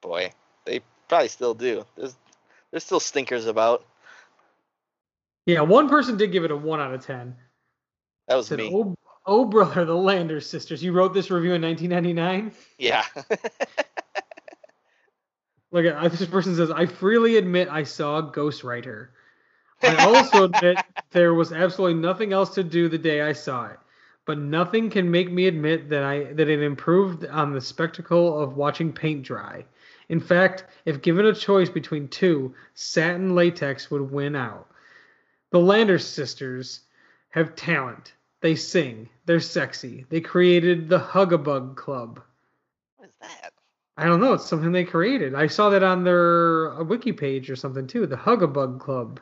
[0.00, 0.32] Boy,
[0.64, 1.84] they probably still do.
[1.96, 2.14] There's
[2.70, 3.84] there's still stinkers about.
[5.46, 7.36] Yeah, one person did give it a 1 out of 10.
[8.28, 8.70] That was Said, me.
[8.72, 8.96] oh,
[9.26, 10.82] oh, brother, the Landers sisters.
[10.82, 12.52] You wrote this review in 1999?
[12.78, 13.04] Yeah.
[15.70, 19.08] Look at this person says, I freely admit I saw Ghostwriter.
[19.84, 20.78] I also admit
[21.10, 23.78] there was absolutely nothing else to do the day I saw it.
[24.26, 28.56] But nothing can make me admit that I that it improved on the spectacle of
[28.56, 29.66] watching paint dry.
[30.08, 34.68] In fact, if given a choice between two, satin latex would win out.
[35.50, 36.80] The Landers sisters
[37.30, 38.14] have talent.
[38.40, 39.08] They sing.
[39.26, 40.04] They're sexy.
[40.08, 42.20] They created the Huggabug Club.
[42.96, 43.52] what is that?
[43.96, 44.32] I don't know.
[44.32, 45.34] It's something they created.
[45.34, 48.06] I saw that on their uh, wiki page or something too.
[48.06, 49.20] The Huggabug Club.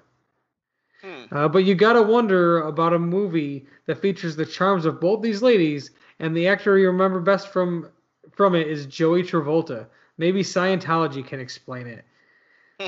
[1.33, 5.43] Uh, but you gotta wonder about a movie that features the charms of both these
[5.43, 7.89] ladies, and the actor you remember best from
[8.33, 9.87] from it is Joey Travolta.
[10.18, 12.05] Maybe Scientology can explain it.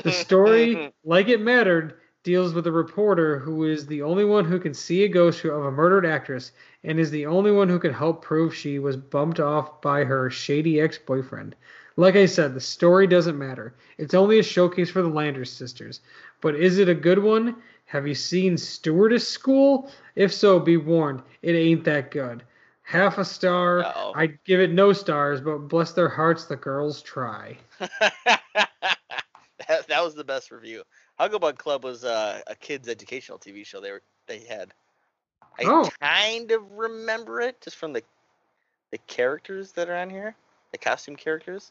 [0.02, 4.58] The story, like it mattered, deals with a reporter who is the only one who
[4.58, 7.92] can see a ghost of a murdered actress and is the only one who can
[7.92, 11.54] help prove she was bumped off by her shady ex boyfriend.
[11.96, 13.74] Like I said, the story doesn't matter.
[13.98, 16.00] It's only a showcase for the Landers sisters.
[16.40, 17.56] But is it a good one?
[17.94, 19.88] Have you seen Stewardess School?
[20.16, 22.42] If so, be warned, it ain't that good.
[22.82, 23.84] Half a star.
[23.84, 24.12] Uh-oh.
[24.16, 27.56] I'd give it no stars, but bless their hearts, the girls try.
[27.78, 28.50] that,
[29.86, 30.82] that was the best review.
[31.20, 34.74] Huggabug Club was uh, a kids' educational TV show they were they had.
[35.60, 35.88] I Oh.
[36.00, 38.02] kind of remember it just from the
[38.90, 40.34] the characters that are on here,
[40.72, 41.70] the costume characters.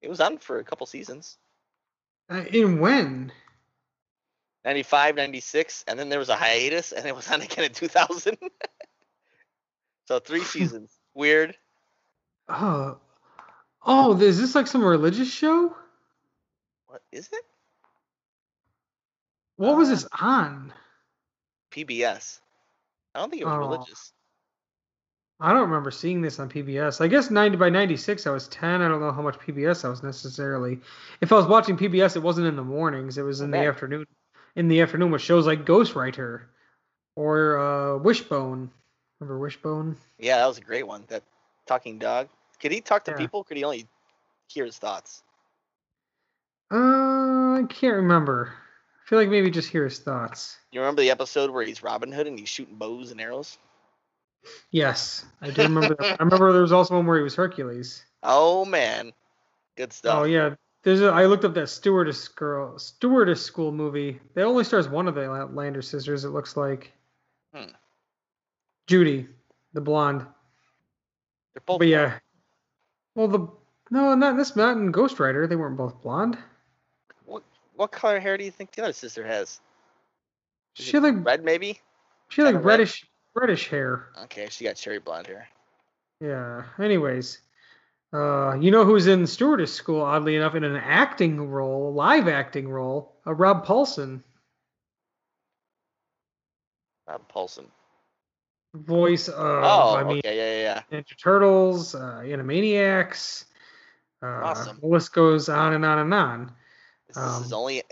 [0.00, 1.36] It was on for a couple seasons.
[2.30, 3.30] Uh, in when?
[4.66, 8.36] 95, 96, and then there was a hiatus, and it was on again in 2000.
[10.08, 10.92] so three seasons.
[11.14, 11.56] Weird.
[12.48, 12.98] Oh,
[13.86, 15.74] oh, is this like some religious show?
[16.88, 17.44] What is it?
[19.56, 20.72] What was Uh, this on?
[21.70, 22.40] PBS.
[23.14, 23.58] I don't think it was Oh.
[23.58, 24.12] religious.
[25.38, 27.00] I don't remember seeing this on PBS.
[27.00, 28.80] I guess 90 by 96, I was 10.
[28.80, 30.80] I don't know how much PBS I was necessarily.
[31.20, 33.18] If I was watching PBS, it wasn't in the mornings.
[33.18, 34.06] It was in the afternoon.
[34.56, 36.40] In the afternoon with shows like Ghostwriter
[37.14, 38.70] or uh, Wishbone.
[39.20, 39.96] Remember Wishbone?
[40.18, 41.04] Yeah, that was a great one.
[41.08, 41.22] That
[41.66, 42.28] talking dog.
[42.60, 43.18] Could he talk to Yeah.
[43.18, 43.44] people?
[43.44, 43.86] Could he only
[44.48, 45.22] hear his thoughts?
[46.70, 46.76] Uh,
[47.60, 48.52] I can't remember.
[49.04, 50.56] I feel like maybe just hear his thoughts.
[50.72, 53.58] You remember the episode where he's Robin Hood and he's shooting bows and arrows?
[54.70, 56.16] Yes, I do remember that.
[56.18, 58.04] I remember there was also one where he was Hercules.
[58.22, 59.12] Oh man,
[59.76, 60.20] good stuff.
[60.20, 60.54] Oh yeah,
[60.86, 64.20] there's a, I looked up that stewardess girl, stewardess school movie.
[64.34, 66.24] That only stars one of the La- Lander sisters.
[66.24, 66.92] It looks like.
[67.52, 67.72] Hmm.
[68.86, 69.26] Judy,
[69.72, 70.20] the blonde.
[71.54, 71.80] They're both.
[71.80, 72.20] But yeah,
[73.16, 73.48] well the
[73.90, 75.48] no, not this not in Ghost Writer.
[75.48, 76.38] They weren't both blonde.
[77.24, 77.42] What
[77.74, 79.60] what color hair do you think the other sister has?
[80.76, 81.80] Is She like red maybe.
[82.28, 82.78] she had like red?
[82.78, 84.06] reddish reddish hair.
[84.22, 85.48] Okay, she got cherry blonde hair.
[86.20, 86.62] Yeah.
[86.78, 87.40] Anyways,
[88.12, 90.02] uh, you know who's in stewardess school?
[90.02, 94.22] Oddly enough, in an acting role, live acting role, uh, Rob Paulsen,
[97.08, 97.66] Rob Paulsen.
[98.74, 100.18] voice of oh, I mean.
[100.18, 100.98] okay, yeah, yeah, yeah.
[100.98, 103.44] Ninja Turtles, uh, Animaniacs.
[104.22, 104.78] Uh, Awesome.
[104.80, 106.52] The list goes on and on and on.
[107.08, 107.82] This his Um, only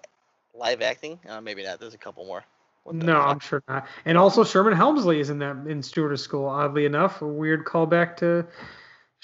[0.55, 1.19] live acting?
[1.29, 1.81] Uh, maybe not.
[1.81, 2.45] There's a couple more.
[2.91, 3.27] No, fuck?
[3.29, 3.87] I'm sure not.
[4.05, 6.47] And also Sherman Hemsley is in that in Stewardess School.
[6.47, 8.47] Oddly enough, a weird callback to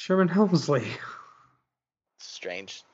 [0.01, 0.86] Sherman Hemsley.
[2.18, 2.84] Strange.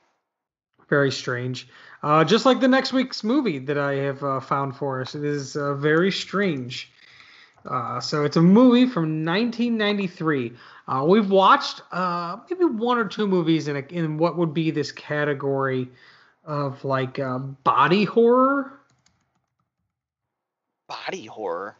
[0.89, 1.69] very strange.
[2.03, 5.23] Uh, just like the next week's movie that I have uh, found for us, it
[5.23, 6.91] is uh, very strange.
[7.65, 10.51] Uh, so it's a movie from 1993.
[10.85, 14.71] Uh, we've watched uh, maybe one or two movies in a, in what would be
[14.71, 15.87] this category
[16.43, 18.73] of like uh, body horror.
[20.89, 21.77] Body horror.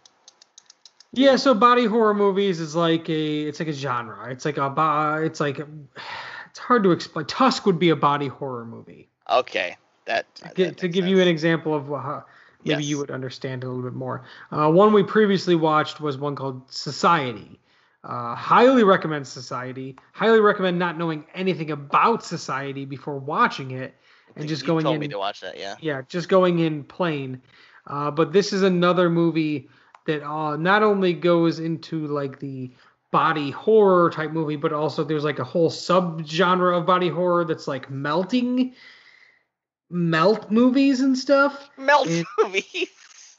[1.17, 4.31] Yeah, so body horror movies is like a it's like a genre.
[4.31, 5.59] It's like a it's like
[6.49, 7.25] it's hard to explain.
[7.25, 9.09] Tusk would be a body horror movie.
[9.29, 10.33] Okay, that.
[10.35, 12.25] To, that to give you an example of how
[12.63, 14.23] maybe you would understand a little bit more.
[14.51, 17.59] Uh, one we previously watched was one called Society.
[18.03, 19.95] Uh, highly recommend Society.
[20.13, 23.95] Highly recommend not knowing anything about Society before watching it,
[24.35, 25.01] and just you going told in.
[25.01, 25.57] me to watch that.
[25.57, 25.75] Yeah.
[25.81, 27.41] yeah, just going in plain.
[27.85, 29.69] Uh, but this is another movie
[30.07, 32.71] that uh, not only goes into like the
[33.11, 37.67] body horror type movie, but also there's like a whole subgenre of body horror that's
[37.67, 38.73] like melting,
[39.89, 41.69] melt movies and stuff.
[41.77, 42.89] Melt It- movies.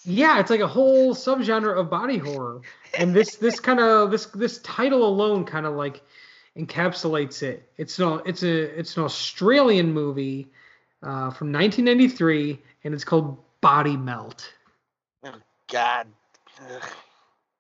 [0.05, 2.63] Yeah, it's like a whole subgenre of body horror,
[2.97, 6.01] and this this kind of this this title alone kind of like
[6.57, 7.71] encapsulates it.
[7.77, 10.49] It's no, it's a it's an Australian movie
[11.03, 14.51] uh, from 1993, and it's called Body Melt.
[15.25, 15.35] Oh,
[15.71, 16.07] God.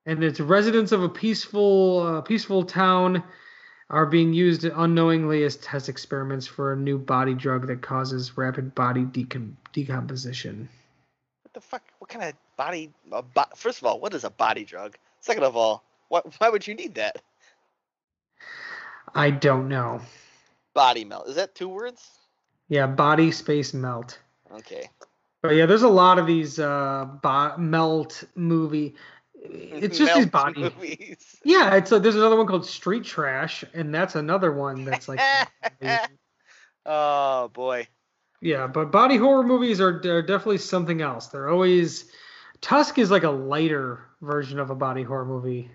[0.07, 3.23] And it's residents of a peaceful uh, peaceful town
[3.91, 8.75] are being used unknowingly as test experiments for a new body drug that causes rapid
[8.75, 10.69] body decom- decomposition.
[11.43, 11.83] What the fuck?
[11.99, 12.91] What kind of body?
[13.07, 13.25] Bo-
[13.55, 14.97] First of all, what is a body drug?
[15.21, 16.27] Second of all, what?
[16.39, 17.23] Why would you need that?
[19.15, 20.01] I don't know.
[20.75, 21.29] Body melt.
[21.29, 22.09] Is that two words?
[22.69, 24.19] Yeah, body space melt.
[24.53, 24.91] Okay.
[25.43, 28.97] But yeah, there's a lot of these uh bo- melt movie.
[29.35, 30.63] It's just these body.
[30.63, 31.37] movies.
[31.45, 35.21] Yeah, it's a, there's another one called Street Trash, and that's another one that's like.
[36.87, 37.87] oh boy.
[38.41, 41.29] yeah, but body horror movies are, are definitely something else.
[41.29, 42.11] They're always.
[42.61, 45.71] Tusk is like a lighter version of a body horror movie.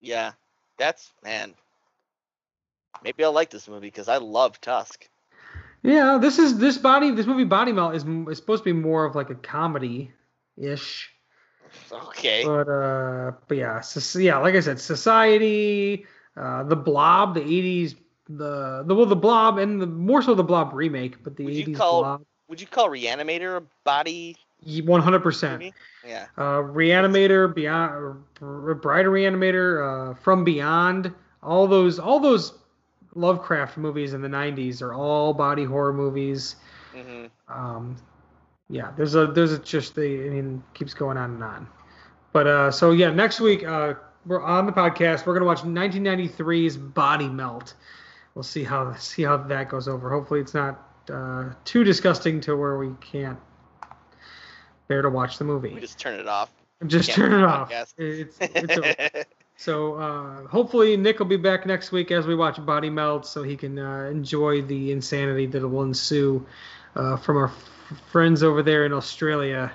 [0.00, 0.32] Yeah.
[0.78, 1.54] That's man.
[3.02, 5.08] Maybe I'll like this movie because I love Tusk.
[5.84, 9.04] Yeah, this is this body this movie Body Melt is, is supposed to be more
[9.04, 10.10] of like a comedy
[10.56, 11.12] ish.
[11.92, 12.42] Okay.
[12.44, 16.06] But uh, but yeah, so, yeah, like I said, Society,
[16.36, 17.96] uh, the Blob, the '80s,
[18.28, 21.54] the the well, the Blob, and the more so the Blob remake, but the Would
[21.54, 25.20] you '80s call- Blob, Would you call Reanimator a body 100.
[25.20, 25.74] percent?
[26.06, 26.26] Yeah.
[26.38, 27.94] Uh, Reanimator, Beyond,
[28.40, 31.12] of Reanimator, uh, From Beyond,
[31.42, 32.54] all those all those
[33.14, 36.56] Lovecraft movies in the '90s are all body horror movies.
[36.94, 37.96] hmm um,
[38.68, 41.68] yeah, there's a there's a just the I mean keeps going on and on.
[42.32, 43.94] But uh, so yeah, next week uh,
[44.26, 45.26] we're on the podcast.
[45.26, 47.74] We're gonna watch 1993's Body Melt.
[48.34, 50.10] We'll see how see how that goes over.
[50.10, 53.38] Hopefully, it's not uh, too disgusting to where we can't
[54.88, 55.74] bear to watch the movie.
[55.74, 56.50] We just turn it off.
[56.86, 57.70] Just can't turn it off.
[57.70, 57.94] podcast.
[57.98, 59.26] It's, it's.
[59.56, 63.42] So uh, hopefully Nick will be back next week as we watch Body Melt, so
[63.42, 66.44] he can uh, enjoy the insanity that will ensue
[66.96, 69.72] uh, from our f- friends over there in Australia.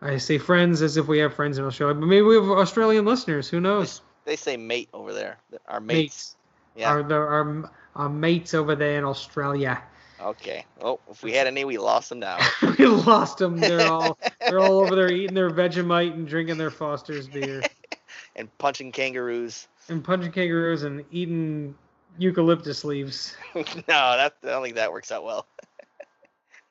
[0.00, 3.04] I say friends as if we have friends in Australia, but maybe we have Australian
[3.04, 3.48] listeners.
[3.48, 4.00] Who knows?
[4.24, 5.36] they say mate over there.
[5.68, 5.96] Our mates.
[5.98, 6.36] Mates,
[6.76, 6.90] Yeah.
[6.90, 9.82] our, the, our our mates over there in Australia.
[10.20, 10.64] Okay.
[10.80, 12.38] Oh, if we had any, we lost them now.
[12.78, 13.58] we lost them.
[13.58, 17.62] They're all they're all over there eating their Vegemite and drinking their Foster's beer
[18.36, 19.68] and punching kangaroos.
[19.88, 21.74] and punching kangaroos and eating
[22.18, 23.36] eucalyptus leaves.
[23.54, 25.46] no, that I don't think that works out well.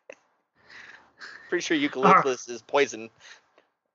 [1.50, 3.10] Pretty sure eucalyptus is poison.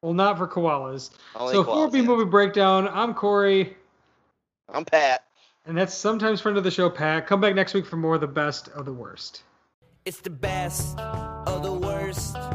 [0.03, 1.11] Well, not for koalas.
[1.35, 2.03] Only so koalas, 4B yeah.
[2.03, 2.89] movie breakdown.
[2.89, 3.77] I'm Corey,
[4.69, 5.25] I'm Pat.
[5.64, 7.27] and that's sometimes friend of the show, Pat.
[7.27, 9.43] Come back next week for more of the best of the worst.
[10.05, 12.37] It's the best of the worst.
[12.37, 12.45] B movie